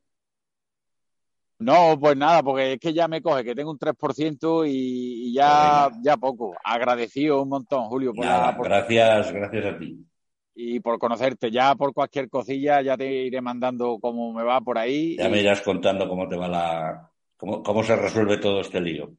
no, 1.58 1.98
pues 2.00 2.18
nada, 2.18 2.44
porque 2.44 2.74
es 2.74 2.80
que 2.80 2.94
ya 2.94 3.08
me 3.08 3.22
coge, 3.22 3.44
que 3.44 3.56
tengo 3.56 3.72
un 3.72 3.80
3% 3.80 4.66
y, 4.66 5.30
y 5.30 5.34
ya, 5.34 5.88
pues 5.90 6.02
ya 6.04 6.18
poco. 6.18 6.54
Agradecido 6.64 7.42
un 7.42 7.50
montón, 7.50 7.86
Julio. 7.86 8.14
Por 8.14 8.26
la, 8.26 8.58
Gracias, 8.62 9.32
gracias 9.32 9.66
a 9.66 9.78
ti. 9.78 10.06
Y 10.54 10.80
por 10.80 11.00
conocerte, 11.00 11.52
ya 11.52 11.76
por 11.76 11.94
cualquier 11.94 12.30
cosilla, 12.30 12.82
ya 12.82 12.98
te 12.98 13.10
iré 13.10 13.42
mandando 13.42 13.98
cómo 14.02 14.34
me 14.34 14.44
va 14.44 14.60
por 14.62 14.78
ahí. 14.78 15.18
Ya 15.18 15.30
me 15.30 15.42
irás 15.42 15.62
contando 15.62 16.08
cómo 16.08 16.28
te 16.28 16.36
va 16.36 16.48
la, 16.48 17.12
cómo, 17.38 17.64
cómo 17.64 17.84
se 17.84 17.96
resuelve 17.96 18.38
todo 18.38 18.62
este 18.62 18.82
lío. 18.82 19.14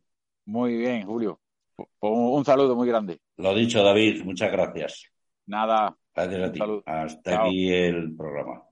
Muy 0.46 0.76
bien, 0.76 1.04
Julio. 1.04 1.40
Un 2.00 2.44
saludo 2.44 2.74
muy 2.74 2.88
grande. 2.88 3.18
Lo 3.36 3.54
dicho, 3.54 3.82
David, 3.82 4.24
muchas 4.24 4.50
gracias. 4.50 5.10
Nada. 5.46 5.96
Gracias 6.14 6.48
a 6.48 6.52
ti. 6.52 6.60
Hasta 6.86 7.44
aquí 7.44 7.72
el 7.72 8.16
programa. 8.16 8.62